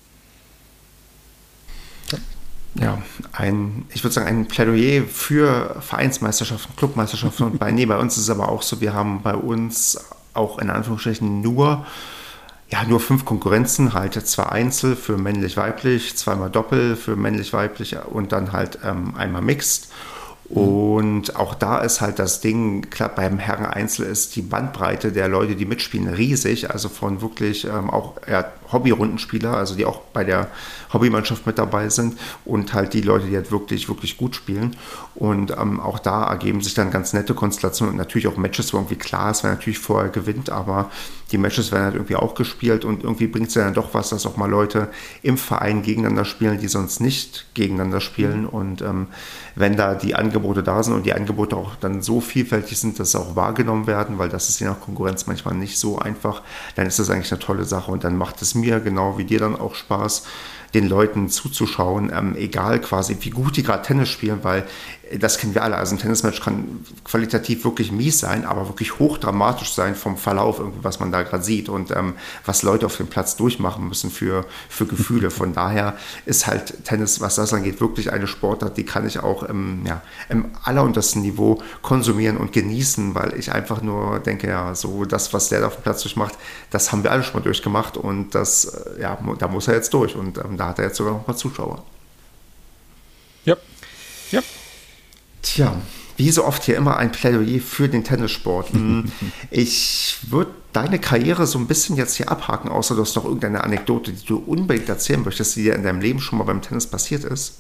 [2.80, 3.00] Ja,
[3.34, 8.24] ein, ich würde sagen, ein Plädoyer für Vereinsmeisterschaften, Clubmeisterschaften und bei, nee, bei uns ist
[8.24, 9.98] es aber auch so, wir haben bei uns
[10.34, 11.86] auch in Anführungsstrichen nur
[12.70, 18.52] ja, nur fünf Konkurrenzen, halt zwei Einzel für männlich-weiblich, zweimal Doppel für männlich-weiblich und dann
[18.52, 19.88] halt ähm, einmal Mixed.
[20.50, 25.28] Und auch da ist halt das Ding, klar, beim Herren Einzel ist die Bandbreite der
[25.28, 26.72] Leute, die mitspielen, riesig.
[26.72, 30.48] Also von wirklich ähm, auch ja, Hobby-Rundenspieler, also die auch bei der
[30.94, 34.76] Hobbymannschaft mit dabei sind und halt die Leute, die halt wirklich, wirklich gut spielen.
[35.16, 38.78] Und ähm, auch da ergeben sich dann ganz nette Konstellationen und natürlich auch Matches, wo
[38.78, 40.90] irgendwie klar ist, wer natürlich vorher gewinnt, aber
[41.32, 44.10] die Matches werden halt irgendwie auch gespielt und irgendwie bringt es ja dann doch was,
[44.10, 44.90] dass auch mal Leute
[45.24, 48.46] im Verein gegeneinander spielen, die sonst nicht gegeneinander spielen.
[48.46, 49.08] Und ähm,
[49.56, 53.12] wenn da die Angebote da sind und die Angebote auch dann so vielfältig sind, dass
[53.12, 56.42] sie auch wahrgenommen werden, weil das ist je nach Konkurrenz manchmal nicht so einfach,
[56.76, 59.40] dann ist das eigentlich eine tolle Sache und dann macht es mir genau wie dir
[59.40, 60.24] dann auch Spaß,
[60.74, 64.66] den Leuten zuzuschauen, ähm, egal quasi, wie gut die gerade Tennis spielen, weil
[65.20, 65.78] das kennen wir alle.
[65.78, 71.00] Also ein Tennismatch kann qualitativ wirklich mies sein, aber wirklich hochdramatisch sein vom Verlauf, was
[71.00, 74.86] man da gerade sieht und ähm, was Leute auf dem Platz durchmachen müssen für, für
[74.86, 75.32] Gefühle.
[75.32, 79.44] Von daher ist halt Tennis, was das angeht, wirklich eine Sportart, die kann ich auch
[79.44, 85.06] im, ja, im alleruntersten Niveau konsumieren und genießen, weil ich einfach nur denke, ja, so
[85.06, 86.36] das, was der da auf dem Platz durchmacht,
[86.72, 89.94] das haben wir alle schon mal durchgemacht und das, äh, ja, da muss er jetzt
[89.94, 91.84] durch und ähm, da hat er jetzt sogar noch mal Zuschauer.
[93.46, 93.56] Ja,
[94.32, 94.42] ja.
[95.48, 95.74] Tja,
[96.18, 98.74] wie so oft hier immer ein Plädoyer für den Tennissport.
[98.74, 99.06] Hm,
[99.50, 103.64] ich würde deine Karriere so ein bisschen jetzt hier abhaken, außer du hast noch irgendeine
[103.64, 106.86] Anekdote, die du unbedingt erzählen möchtest, die dir in deinem Leben schon mal beim Tennis
[106.86, 107.60] passiert ist.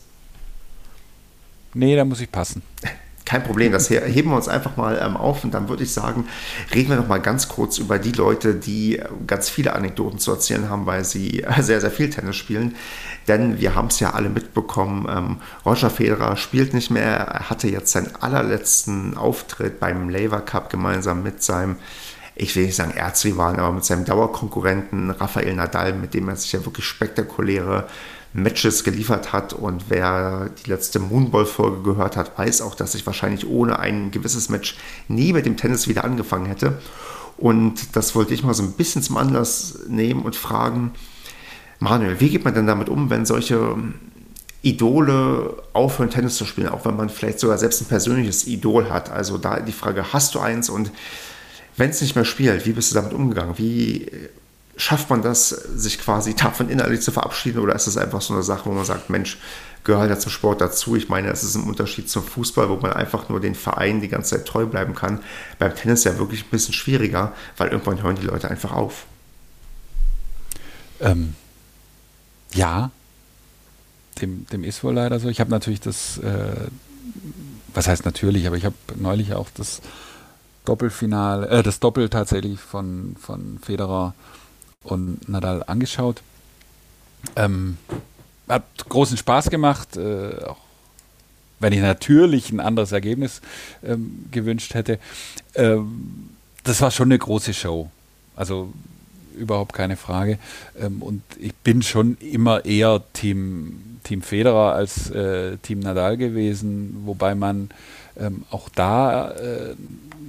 [1.74, 2.62] Nee, da muss ich passen.
[3.26, 6.30] Kein Problem, das heben wir uns einfach mal ähm, auf und dann würde ich sagen,
[6.74, 10.70] reden wir noch mal ganz kurz über die Leute, die ganz viele Anekdoten zu erzählen
[10.70, 12.76] haben, weil sie sehr, sehr viel Tennis spielen.
[13.28, 17.68] Denn wir haben es ja alle mitbekommen, ähm, Roger Federer spielt nicht mehr, er hatte
[17.68, 21.78] jetzt seinen allerletzten Auftritt beim Laver Cup gemeinsam mit seinem
[22.40, 26.52] ich will nicht sagen Erzrivalen, aber mit seinem Dauerkonkurrenten Rafael Nadal, mit dem er sich
[26.52, 27.88] ja wirklich spektakuläre
[28.34, 29.54] Matches geliefert hat.
[29.54, 34.50] Und wer die letzte Moonball-Folge gehört hat, weiß auch, dass ich wahrscheinlich ohne ein gewisses
[34.50, 36.80] Match nie mit dem Tennis wieder angefangen hätte.
[37.38, 40.92] Und das wollte ich mal so ein bisschen zum Anlass nehmen und fragen,
[41.80, 43.76] Manuel, wie geht man denn damit um, wenn solche
[44.62, 49.12] Idole aufhören, Tennis zu spielen, auch wenn man vielleicht sogar selbst ein persönliches Idol hat?
[49.12, 50.92] Also da die Frage, hast du eins und
[51.76, 53.58] wenn es nicht mehr spielt, wie bist du damit umgegangen?
[53.58, 54.10] Wie
[54.76, 58.44] schafft man das, sich quasi davon innerlich zu verabschieden oder ist es einfach so eine
[58.44, 59.38] Sache, wo man sagt, Mensch,
[59.84, 60.96] gehört ja zum Sport dazu.
[60.96, 64.10] Ich meine, es ist ein Unterschied zum Fußball, wo man einfach nur den Verein die
[64.10, 65.22] ganze Zeit treu bleiben kann.
[65.60, 69.06] Beim Tennis ja wirklich ein bisschen schwieriger, weil irgendwann hören die Leute einfach auf.
[71.00, 71.36] Ähm,
[72.54, 72.92] ja,
[74.22, 75.30] dem, dem ist wohl leider so.
[75.30, 76.68] Ich habe natürlich das, äh,
[77.74, 79.82] was heißt natürlich, aber ich habe neulich auch das
[80.66, 84.14] Doppelfinale, äh, das Doppel tatsächlich von, von Federer
[84.84, 86.22] und Nadal angeschaut.
[87.36, 87.78] Ähm,
[88.48, 90.58] hat großen Spaß gemacht, äh, auch
[91.60, 93.42] wenn ich natürlich ein anderes Ergebnis
[93.84, 95.00] ähm, gewünscht hätte.
[95.56, 96.30] Ähm,
[96.64, 97.90] das war schon eine große Show.
[98.36, 98.72] Also
[99.38, 100.38] überhaupt keine Frage.
[100.80, 107.04] Ähm, und ich bin schon immer eher Team, Team Federer als äh, Team Nadal gewesen,
[107.06, 107.70] wobei man
[108.18, 109.76] ähm, auch da äh,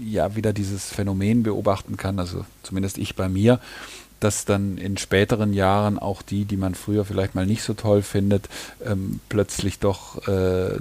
[0.05, 3.61] ja wieder dieses Phänomen beobachten kann, also zumindest ich bei mir,
[4.21, 8.03] dass dann in späteren Jahren auch die, die man früher vielleicht mal nicht so toll
[8.03, 8.49] findet,
[8.85, 10.79] ähm, plötzlich doch äh,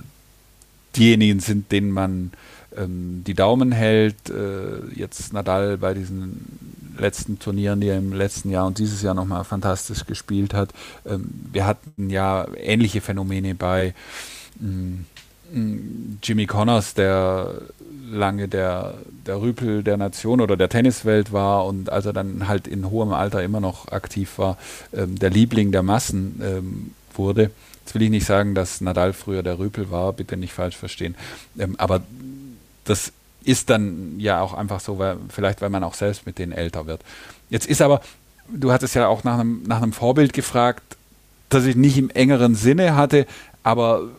[0.95, 2.31] diejenigen sind, denen man
[2.77, 4.29] ähm, die Daumen hält.
[4.29, 9.13] Äh, jetzt Nadal bei diesen letzten Turnieren, die er im letzten Jahr und dieses Jahr
[9.13, 10.73] nochmal fantastisch gespielt hat.
[11.05, 13.93] Ähm, wir hatten ja ähnliche Phänomene bei
[14.59, 14.99] mh,
[15.53, 17.61] mm, Jimmy Connors, der
[18.09, 22.67] lange der, der Rüpel der Nation oder der Tenniswelt war und als er dann halt
[22.67, 24.57] in hohem Alter immer noch aktiv war,
[24.93, 27.51] ähm, der Liebling der Massen ähm, wurde.
[27.83, 31.15] Jetzt will ich nicht sagen, dass Nadal früher der Rüpel war, bitte nicht falsch verstehen.
[31.57, 32.01] Ähm, aber
[32.89, 33.11] das
[33.43, 36.85] ist dann ja auch einfach so, weil, vielleicht weil man auch selbst mit denen älter
[36.85, 37.01] wird.
[37.49, 38.01] Jetzt ist aber,
[38.49, 40.97] du hattest ja auch nach einem, nach einem Vorbild gefragt,
[41.49, 43.25] das ich nicht im engeren Sinne hatte,
[43.63, 44.09] aber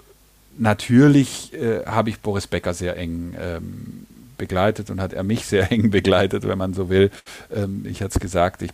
[0.57, 4.07] natürlich äh, habe ich Boris Becker sehr eng ähm,
[4.39, 7.11] begleitet und hat er mich sehr eng begleitet, wenn man so will.
[7.55, 8.71] Ähm, ich hatte es gesagt, ich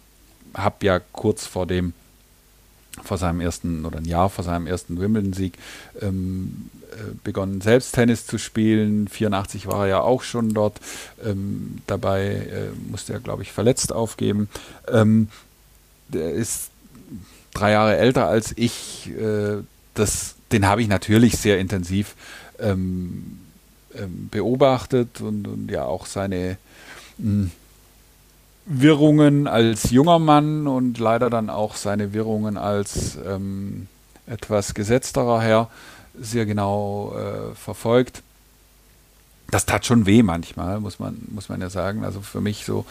[0.55, 1.95] habe ja kurz vor dem,
[3.03, 5.55] vor seinem ersten oder ein Jahr vor seinem ersten Wimbledon-Sieg
[6.01, 9.09] ähm, äh, begonnen, selbst Tennis zu spielen.
[9.09, 10.81] 84 war er ja auch schon dort
[11.25, 14.49] ähm, dabei, äh, musste er, glaube ich, verletzt aufgeben.
[14.89, 15.29] Ähm,
[16.09, 16.71] der ist
[17.53, 19.11] drei Jahre älter als ich.
[19.19, 19.63] Äh,
[19.95, 22.15] das den habe ich natürlich sehr intensiv
[22.61, 23.41] ähm,
[23.95, 26.59] ähm, beobachtet und, und, ja auch seine
[27.19, 27.51] mh, hm,
[28.67, 33.89] Wirrungen als junger Mann und leider dann auch seine Wirrungen als ähm,
[34.27, 35.71] etwas gesetzterer Herr
[36.19, 38.23] sehr genau äh, verfolgt.
[39.51, 42.05] Das tat schon weh manchmal, muss man, muss man ja sagen.
[42.05, 42.87] Also für mich so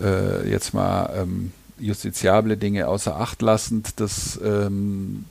[0.00, 5.24] äh, jetzt mal ähm, justiziable Dinge außer Acht lassend, das ähm,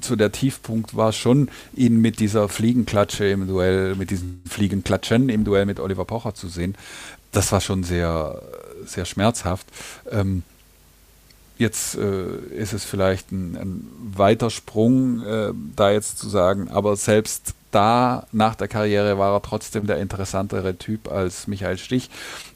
[0.00, 5.44] so der Tiefpunkt war schon, ihn mit dieser Fliegenklatsche im Duell, mit diesen Fliegenklatschen im
[5.44, 6.76] Duell mit Oliver Pocher zu sehen.
[7.32, 8.40] Das war schon sehr,
[8.86, 9.66] sehr schmerzhaft.
[10.10, 10.42] Ähm,
[11.58, 16.96] jetzt äh, ist es vielleicht ein, ein weiter Sprung, äh, da jetzt zu sagen, aber
[16.96, 22.08] selbst da nach der Karriere war er trotzdem der interessantere Typ als Michael Stich.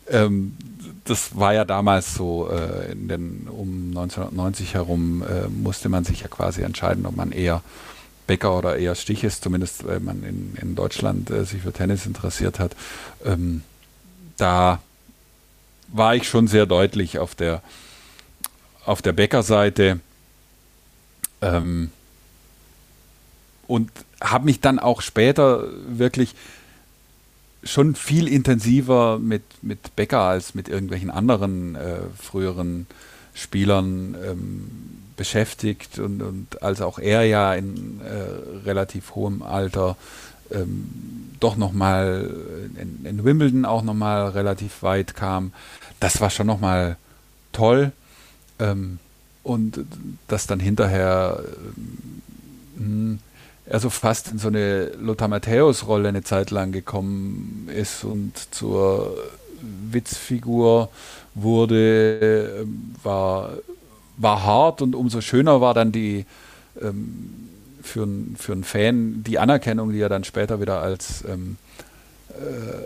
[0.09, 0.57] Ähm,
[1.05, 6.21] das war ja damals so, äh, in den, um 1990 herum äh, musste man sich
[6.21, 7.63] ja quasi entscheiden, ob man eher
[8.27, 12.07] Bäcker oder eher Stich ist, zumindest weil man in, in Deutschland äh, sich für Tennis
[12.07, 12.77] interessiert hat.
[13.25, 13.63] Ähm,
[14.37, 14.81] da
[15.89, 17.63] war ich schon sehr deutlich auf der,
[18.85, 20.01] auf der Bäckerseite
[21.41, 21.91] ähm,
[23.67, 26.35] und habe mich dann auch später wirklich
[27.63, 32.87] schon viel intensiver mit, mit Becker als mit irgendwelchen anderen äh, früheren
[33.35, 34.71] Spielern ähm,
[35.17, 39.97] beschäftigt und, und als auch er ja in äh, relativ hohem Alter
[40.51, 40.89] ähm,
[41.41, 42.31] doch nochmal
[42.81, 45.53] in, in Wimbledon auch nochmal relativ weit kam,
[46.01, 46.97] das war schon nochmal
[47.53, 47.93] toll.
[48.59, 48.99] Ähm,
[49.43, 49.85] und
[50.27, 51.43] das dann hinterher
[52.79, 53.21] ähm,
[53.69, 59.15] er so fast in so eine Lothar Matthäus-Rolle eine Zeit lang gekommen ist und zur
[59.91, 60.91] Witzfigur
[61.35, 63.53] wurde, ähm, war,
[64.17, 66.25] war hart und umso schöner war dann die
[66.81, 67.49] ähm,
[67.83, 71.68] für, für einen Fan die Anerkennung, die er dann später wieder als ähm, äh,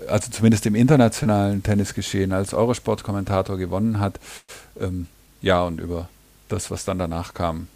[0.08, 4.18] also zumindest im internationalen Tennisgeschehen als Eurosport-Kommentator gewonnen hat.
[4.80, 5.06] Ähm,
[5.40, 6.08] ja, und über
[6.48, 7.68] das, was dann danach kam,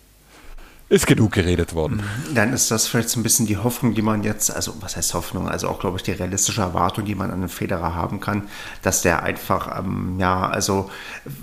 [0.88, 2.04] ist genug geredet worden.
[2.32, 5.14] Dann ist das vielleicht so ein bisschen die Hoffnung, die man jetzt, also was heißt
[5.14, 8.44] Hoffnung, also auch, glaube ich, die realistische Erwartung, die man an den Federer haben kann,
[8.82, 10.88] dass der einfach, ähm, ja, also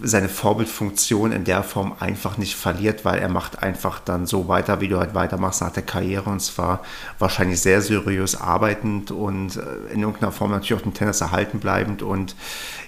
[0.02, 4.80] seine Vorbildfunktion in der Form einfach nicht verliert, weil er macht einfach dann so weiter,
[4.80, 6.82] wie du halt weitermachst nach der Karriere und zwar
[7.20, 12.02] wahrscheinlich sehr seriös arbeitend und äh, in irgendeiner Form natürlich auch den Tennis erhalten bleibend
[12.02, 12.38] und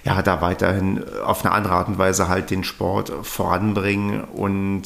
[0.04, 4.84] ja, da weiterhin auf eine andere Art und Weise halt den Sport voranbringen und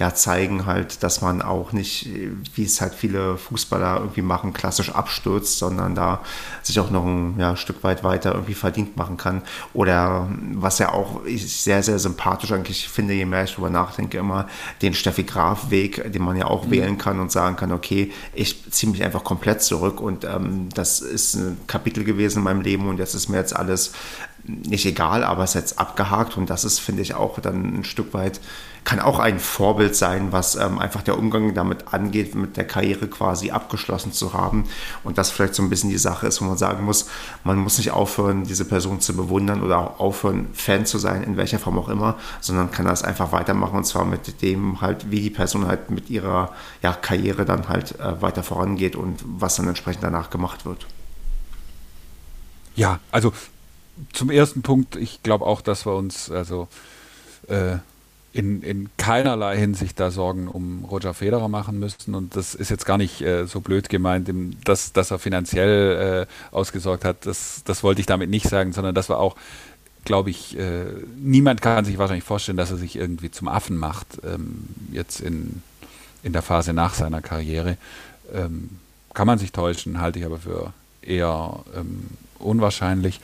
[0.00, 2.08] ja, zeigen halt, dass man auch nicht,
[2.54, 6.20] wie es halt viele Fußballer irgendwie machen, klassisch abstürzt, sondern da
[6.62, 9.42] sich auch noch ein ja, Stück weit weiter irgendwie verdient machen kann.
[9.74, 14.46] Oder was ja auch sehr, sehr sympathisch eigentlich finde, je mehr ich darüber nachdenke, immer
[14.80, 16.70] den Steffi Graf-Weg, den man ja auch mhm.
[16.70, 21.00] wählen kann und sagen kann, okay, ich ziehe mich einfach komplett zurück und ähm, das
[21.00, 23.92] ist ein Kapitel gewesen in meinem Leben und jetzt ist mir jetzt alles
[24.44, 27.84] nicht egal, aber es ist jetzt abgehakt und das ist, finde ich, auch dann ein
[27.84, 28.40] Stück weit,
[28.84, 33.06] kann auch ein Vorbild sein, was ähm, einfach der Umgang damit angeht, mit der Karriere
[33.06, 34.64] quasi abgeschlossen zu haben
[35.04, 37.08] und das vielleicht so ein bisschen die Sache ist, wo man sagen muss,
[37.44, 41.36] man muss nicht aufhören, diese Person zu bewundern oder auch aufhören, Fan zu sein, in
[41.36, 45.20] welcher Form auch immer, sondern kann das einfach weitermachen und zwar mit dem halt, wie
[45.20, 46.52] die Person halt mit ihrer
[46.82, 50.86] ja, Karriere dann halt äh, weiter vorangeht und was dann entsprechend danach gemacht wird.
[52.74, 53.32] Ja, also
[54.12, 56.68] zum ersten Punkt, ich glaube auch, dass wir uns also
[57.48, 57.76] äh,
[58.32, 62.14] in, in keinerlei Hinsicht da Sorgen um Roger Federer machen müssen.
[62.14, 64.30] Und das ist jetzt gar nicht äh, so blöd gemeint,
[64.64, 67.26] dass, dass er finanziell äh, ausgesorgt hat.
[67.26, 69.36] Das, das wollte ich damit nicht sagen, sondern das war auch,
[70.04, 70.84] glaube ich, äh,
[71.16, 75.62] niemand kann sich wahrscheinlich vorstellen, dass er sich irgendwie zum Affen macht, ähm, jetzt in,
[76.22, 77.76] in der Phase nach seiner Karriere.
[78.32, 78.70] Ähm,
[79.12, 80.72] kann man sich täuschen, halte ich aber für
[81.02, 82.06] eher ähm,
[82.38, 83.20] unwahrscheinlich.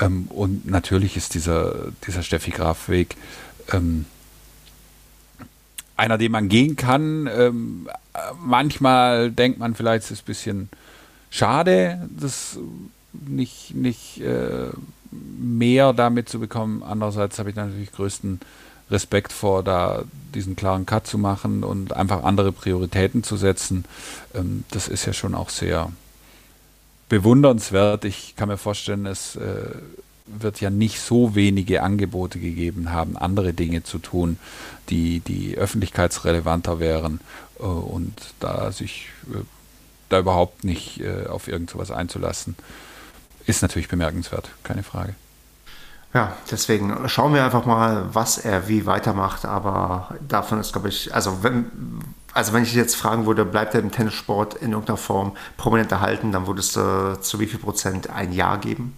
[0.00, 3.16] Ähm, und natürlich ist dieser, dieser Steffi Graf-Weg
[3.72, 4.06] ähm,
[5.98, 7.28] einer, den man gehen kann.
[7.36, 7.88] Ähm,
[8.40, 10.68] manchmal denkt man vielleicht, es ist ein bisschen
[11.30, 12.58] schade, das
[13.12, 14.68] nicht, nicht äh,
[15.10, 16.82] mehr damit zu bekommen.
[16.82, 18.40] Andererseits habe ich natürlich größten
[18.90, 23.84] Respekt vor, da diesen klaren Cut zu machen und einfach andere Prioritäten zu setzen.
[24.34, 25.90] Ähm, das ist ja schon auch sehr
[27.08, 28.04] bewundernswert.
[28.04, 29.70] Ich kann mir vorstellen, es äh,
[30.28, 34.38] wird ja nicht so wenige Angebote gegeben haben, andere Dinge zu tun,
[34.88, 37.20] die, die öffentlichkeitsrelevanter wären
[37.58, 39.38] äh, und da sich äh,
[40.08, 42.56] da überhaupt nicht äh, auf irgend sowas einzulassen,
[43.46, 45.14] ist natürlich bemerkenswert, keine Frage.
[46.14, 49.44] Ja, deswegen schauen wir einfach mal, was er wie weitermacht.
[49.44, 51.66] Aber davon ist, glaube ich, also wenn,
[52.32, 56.32] also wenn ich jetzt fragen würde, bleibt er im Tennissport in irgendeiner Form prominent erhalten,
[56.32, 58.96] dann würdest du zu wie viel Prozent ein Ja geben?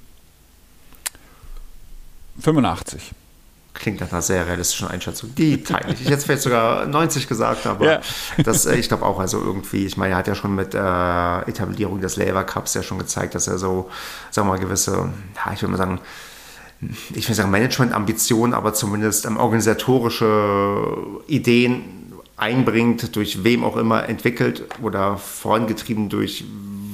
[2.39, 3.12] 85.
[3.72, 5.35] Klingt nach einer sehr realistischen Einschätzung.
[5.37, 6.03] Die teile ich.
[6.03, 8.01] Ich hätte vielleicht sogar 90 gesagt, aber ja.
[8.45, 10.78] das, äh, ich glaube auch, also irgendwie, ich meine, er hat ja schon mit äh,
[10.78, 13.89] Etablierung des Lever Cups ja schon gezeigt, dass er so,
[14.31, 16.01] sagen wir mal, gewisse, ja, ich würde mal sagen,
[17.14, 20.97] ich will sagen Management-Ambitionen, aber zumindest ähm, organisatorische
[21.28, 22.01] Ideen
[22.37, 26.45] einbringt, durch wem auch immer entwickelt oder vorangetrieben durch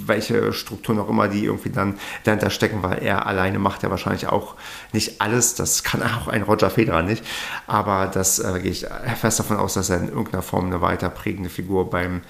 [0.08, 4.26] welche Strukturen auch immer, die irgendwie dann dahinter stecken, weil er alleine macht ja wahrscheinlich
[4.28, 4.54] auch
[4.92, 5.54] nicht alles.
[5.54, 7.24] Das kann auch ein Roger Federer nicht.
[7.66, 8.86] Aber das äh, gehe ich
[9.20, 12.22] fest davon aus, dass er in irgendeiner Form eine weiter prägende Figur beim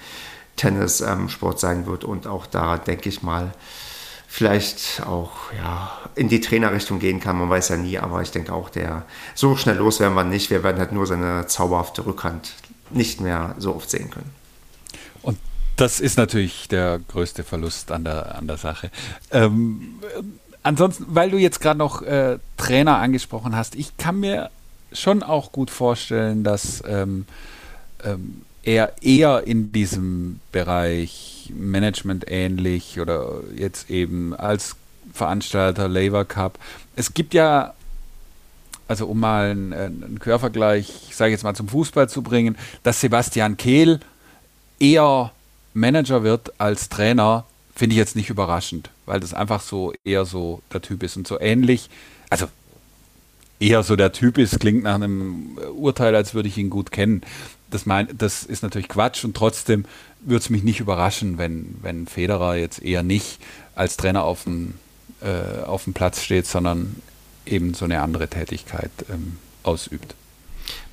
[0.55, 2.03] Tennissport ähm, sein wird.
[2.03, 3.51] Und auch da denke ich mal,
[4.27, 7.39] vielleicht auch ja, in die Trainerrichtung gehen kann.
[7.39, 10.49] Man weiß ja nie, aber ich denke auch, der so schnell los werden wir nicht.
[10.49, 12.53] Wir werden halt nur seine zauberhafte Rückhand
[12.89, 14.36] nicht mehr so oft sehen können.
[15.77, 18.89] Das ist natürlich der größte Verlust an der, an der Sache.
[19.31, 19.99] Ähm,
[20.63, 24.49] ansonsten, weil du jetzt gerade noch äh, Trainer angesprochen hast, ich kann mir
[24.91, 27.27] schon auch gut vorstellen, dass ähm,
[28.03, 34.75] ähm, er eher in diesem Bereich Management ähnlich oder jetzt eben als
[35.13, 36.57] Veranstalter Labour Cup.
[36.95, 37.75] Es gibt ja,
[38.87, 42.99] also um mal einen, einen Quervergleich, sage ich jetzt mal zum Fußball zu bringen, dass
[42.99, 43.99] Sebastian Kehl
[44.79, 45.31] eher
[45.77, 50.61] Manager wird als Trainer, finde ich jetzt nicht überraschend, weil das einfach so eher so
[50.73, 51.89] der Typ ist und so ähnlich.
[52.29, 52.47] Also
[53.59, 57.21] eher so der Typ ist, klingt nach einem Urteil, als würde ich ihn gut kennen
[57.69, 59.85] das, mein, das ist natürlich Quatsch und trotzdem
[60.21, 63.39] würde es mich nicht überraschen, wenn, wenn Federer jetzt eher nicht
[63.75, 64.75] als Trainer auf dem,
[65.21, 66.95] äh, auf dem Platz steht, sondern
[67.45, 70.15] eben so eine andere Tätigkeit ähm, ausübt.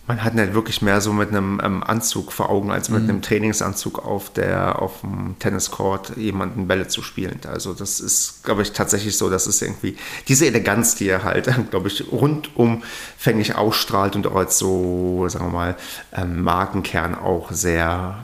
[0.07, 3.09] Man hat nicht wirklich mehr so mit einem ähm, Anzug vor Augen, als mit mhm.
[3.09, 7.41] einem Trainingsanzug auf, der, auf dem Tenniscourt jemanden Bälle zu spielen.
[7.47, 9.97] Also das ist, glaube ich, tatsächlich so, dass es irgendwie
[10.29, 15.53] diese Eleganz, die er halt, glaube ich, rundumfänglich ausstrahlt und auch als so, sagen wir
[15.53, 15.77] mal,
[16.13, 18.19] ähm, Markenkern auch sehr,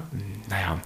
[0.50, 0.78] naja,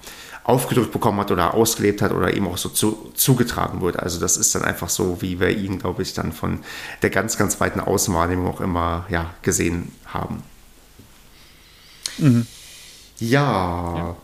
[0.44, 4.00] aufgedrückt bekommen hat oder ausgelebt hat oder ihm auch so zu, zugetragen wurde.
[4.00, 6.60] Also das ist dann einfach so, wie wir ihn, glaube ich, dann von
[7.02, 10.42] der ganz, ganz weiten Außenwahrnehmung auch immer ja, gesehen haben.
[12.18, 12.46] Mhm.
[13.18, 13.94] Ja.
[13.96, 14.16] ja.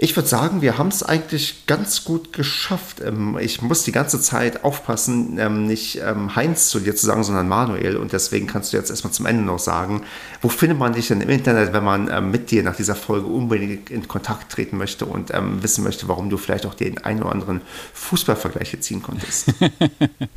[0.00, 3.00] Ich würde sagen, wir haben es eigentlich ganz gut geschafft.
[3.04, 7.24] Ähm, ich muss die ganze Zeit aufpassen, ähm, nicht ähm, Heinz zu dir zu sagen,
[7.24, 7.96] sondern Manuel.
[7.96, 10.04] Und deswegen kannst du jetzt erstmal zum Ende noch sagen,
[10.40, 13.90] wo findet man dich denn im Internet, wenn man mit dir nach dieser Folge unbedingt
[13.90, 17.60] in Kontakt treten möchte und wissen möchte, warum du vielleicht auch den einen oder anderen
[17.94, 19.52] Fußballvergleich ziehen konntest?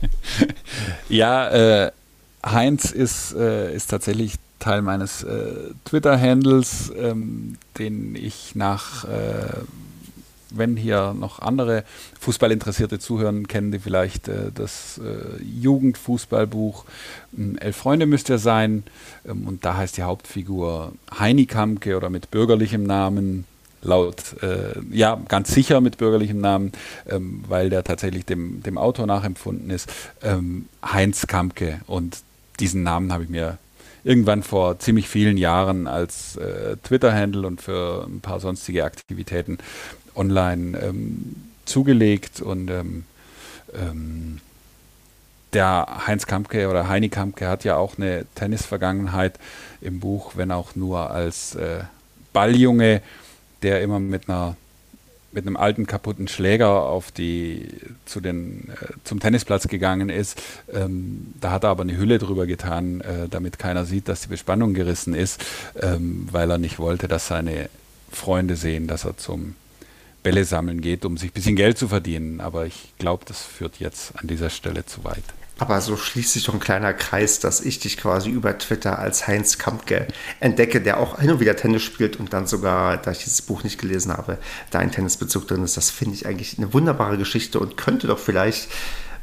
[1.10, 1.50] ja,
[1.86, 1.92] äh,
[2.44, 9.58] Heinz ist, äh, ist tatsächlich Teil meines äh, Twitter-Handles, ähm, den ich nach, äh,
[10.52, 11.84] wenn hier noch andere
[12.20, 16.86] Fußballinteressierte zuhören, kennen die vielleicht äh, das äh, Jugendfußballbuch
[17.38, 18.84] ähm, Elf Freunde müsste er sein.
[19.28, 23.46] Ähm, und da heißt die Hauptfigur Heini Kamke oder mit bürgerlichem Namen
[23.82, 26.72] laut, äh, ja, ganz sicher mit bürgerlichem Namen,
[27.10, 31.82] ähm, weil der tatsächlich dem, dem Autor nachempfunden ist, ähm, Heinz Kamke.
[31.88, 32.20] Und
[32.60, 33.58] diesen Namen habe ich mir
[34.04, 39.58] irgendwann vor ziemlich vielen Jahren als äh, Twitter-Handle und für ein paar sonstige Aktivitäten
[40.16, 43.06] online ähm, zugelegt und ähm,
[43.74, 44.40] ähm,
[45.54, 49.38] der Heinz Kampke oder Heini Kampke hat ja auch eine Tennis-Vergangenheit
[49.82, 51.84] im Buch, wenn auch nur als äh,
[52.34, 53.02] Balljunge,
[53.62, 54.56] der immer mit einer
[55.32, 57.68] mit einem alten kaputten Schläger auf die
[58.06, 60.42] zu den äh, zum Tennisplatz gegangen ist.
[60.72, 64.28] Ähm, da hat er aber eine Hülle drüber getan, äh, damit keiner sieht, dass die
[64.28, 65.44] Bespannung gerissen ist,
[65.82, 67.70] ähm, weil er nicht wollte, dass seine
[68.12, 69.56] Freunde sehen, dass er zum
[70.24, 72.42] Bälle sammeln geht, um sich ein bisschen Geld zu verdienen.
[72.42, 75.24] Aber ich glaube, das führt jetzt an dieser Stelle zu weit.
[75.62, 79.28] Aber so schließt sich doch ein kleiner Kreis, dass ich dich quasi über Twitter als
[79.28, 80.08] Heinz Kampke
[80.40, 83.64] entdecke, der auch hin und wieder Tennis spielt und dann sogar, da ich dieses Buch
[83.64, 84.40] nicht gelesen habe,
[84.72, 85.78] da ein Tennisbezug drin ist.
[85.78, 88.72] Das finde ich eigentlich eine wunderbare Geschichte und könnte doch vielleicht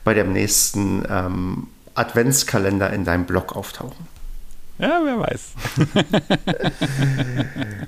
[0.04, 4.06] bei dem nächsten ähm, Adventskalender in deinem Blog auftauchen.
[4.78, 5.54] Ja, wer weiß.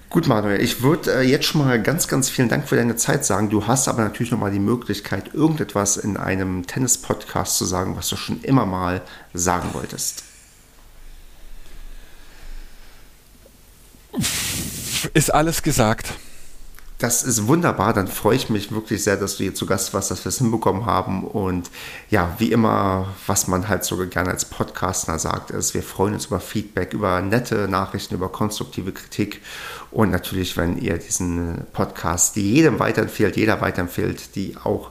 [0.10, 3.24] Gut, Manuel, ich würde äh, jetzt schon mal ganz, ganz vielen Dank für deine Zeit
[3.24, 3.48] sagen.
[3.48, 8.08] Du hast aber natürlich noch mal die Möglichkeit, irgendetwas in einem Tennis-Podcast zu sagen, was
[8.08, 9.02] du schon immer mal
[9.32, 10.24] sagen wolltest.
[15.14, 16.12] Ist alles gesagt.
[17.00, 17.94] Das ist wunderbar.
[17.94, 20.36] Dann freue ich mich wirklich sehr, dass du hier zu Gast warst, dass wir es
[20.36, 21.24] hinbekommen haben.
[21.24, 21.70] Und
[22.10, 26.26] ja, wie immer, was man halt so gerne als Podcaster sagt, ist, wir freuen uns
[26.26, 29.40] über Feedback, über nette Nachrichten, über konstruktive Kritik.
[29.90, 34.90] Und natürlich, wenn ihr diesen Podcast jedem weiterempfehlt, jeder weiterempfehlt, die auch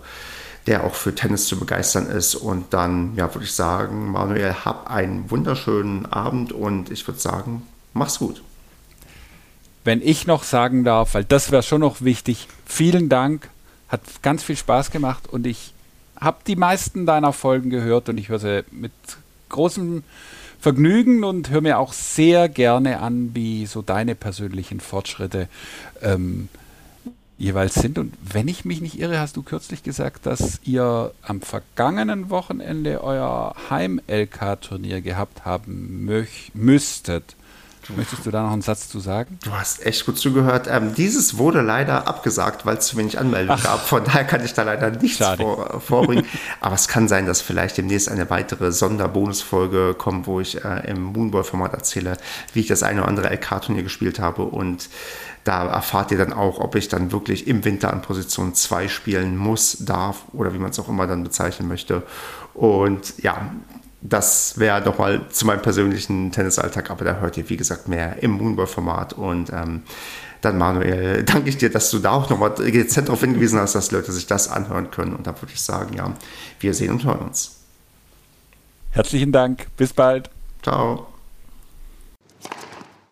[0.65, 2.33] der auch für Tennis zu begeistern ist.
[2.33, 7.67] Und dann, ja, würde ich sagen, Manuel, hab einen wunderschönen Abend und ich würde sagen,
[7.93, 8.41] mach's gut
[9.83, 13.49] wenn ich noch sagen darf, weil das wäre schon noch wichtig, vielen Dank,
[13.87, 15.73] hat ganz viel Spaß gemacht und ich
[16.19, 18.91] habe die meisten deiner Folgen gehört und ich höre sie mit
[19.49, 20.03] großem
[20.59, 25.47] Vergnügen und höre mir auch sehr gerne an, wie so deine persönlichen Fortschritte
[26.01, 26.49] ähm,
[27.37, 27.97] jeweils sind.
[27.97, 33.01] Und wenn ich mich nicht irre, hast du kürzlich gesagt, dass ihr am vergangenen Wochenende
[33.01, 36.09] euer Heim-LK-Turnier gehabt haben
[36.53, 37.35] müsstet.
[37.95, 39.39] Möchtest du da noch einen Satz zu sagen?
[39.43, 40.67] Du hast echt gut zugehört.
[40.69, 43.79] Ähm, dieses wurde leider abgesagt, weil es zu wenig Anmeldungen gab.
[43.79, 46.25] Von daher kann ich da leider nichts vor, vorbringen.
[46.61, 51.03] Aber es kann sein, dass vielleicht demnächst eine weitere Sonderbonusfolge kommt, wo ich äh, im
[51.03, 52.17] Moonball-Format erzähle,
[52.53, 54.43] wie ich das eine oder andere LK-Turnier gespielt habe.
[54.43, 54.89] Und
[55.43, 59.37] da erfahrt ihr dann auch, ob ich dann wirklich im Winter an Position 2 spielen
[59.37, 62.03] muss, darf oder wie man es auch immer dann bezeichnen möchte.
[62.53, 63.49] Und ja,
[64.01, 68.21] das wäre doch mal zu meinem persönlichen Tennisalltag, aber da hört ihr, wie gesagt, mehr
[68.23, 69.13] im Moonball-Format.
[69.13, 69.83] Und ähm,
[70.41, 73.91] dann, Manuel, danke ich dir, dass du da auch nochmal dezent darauf hingewiesen hast, dass
[73.91, 75.15] Leute sich das anhören können.
[75.15, 76.13] Und da würde ich sagen, ja,
[76.59, 77.57] wir sehen und hören uns.
[78.91, 79.67] Herzlichen Dank.
[79.77, 80.29] Bis bald.
[80.63, 81.08] Ciao.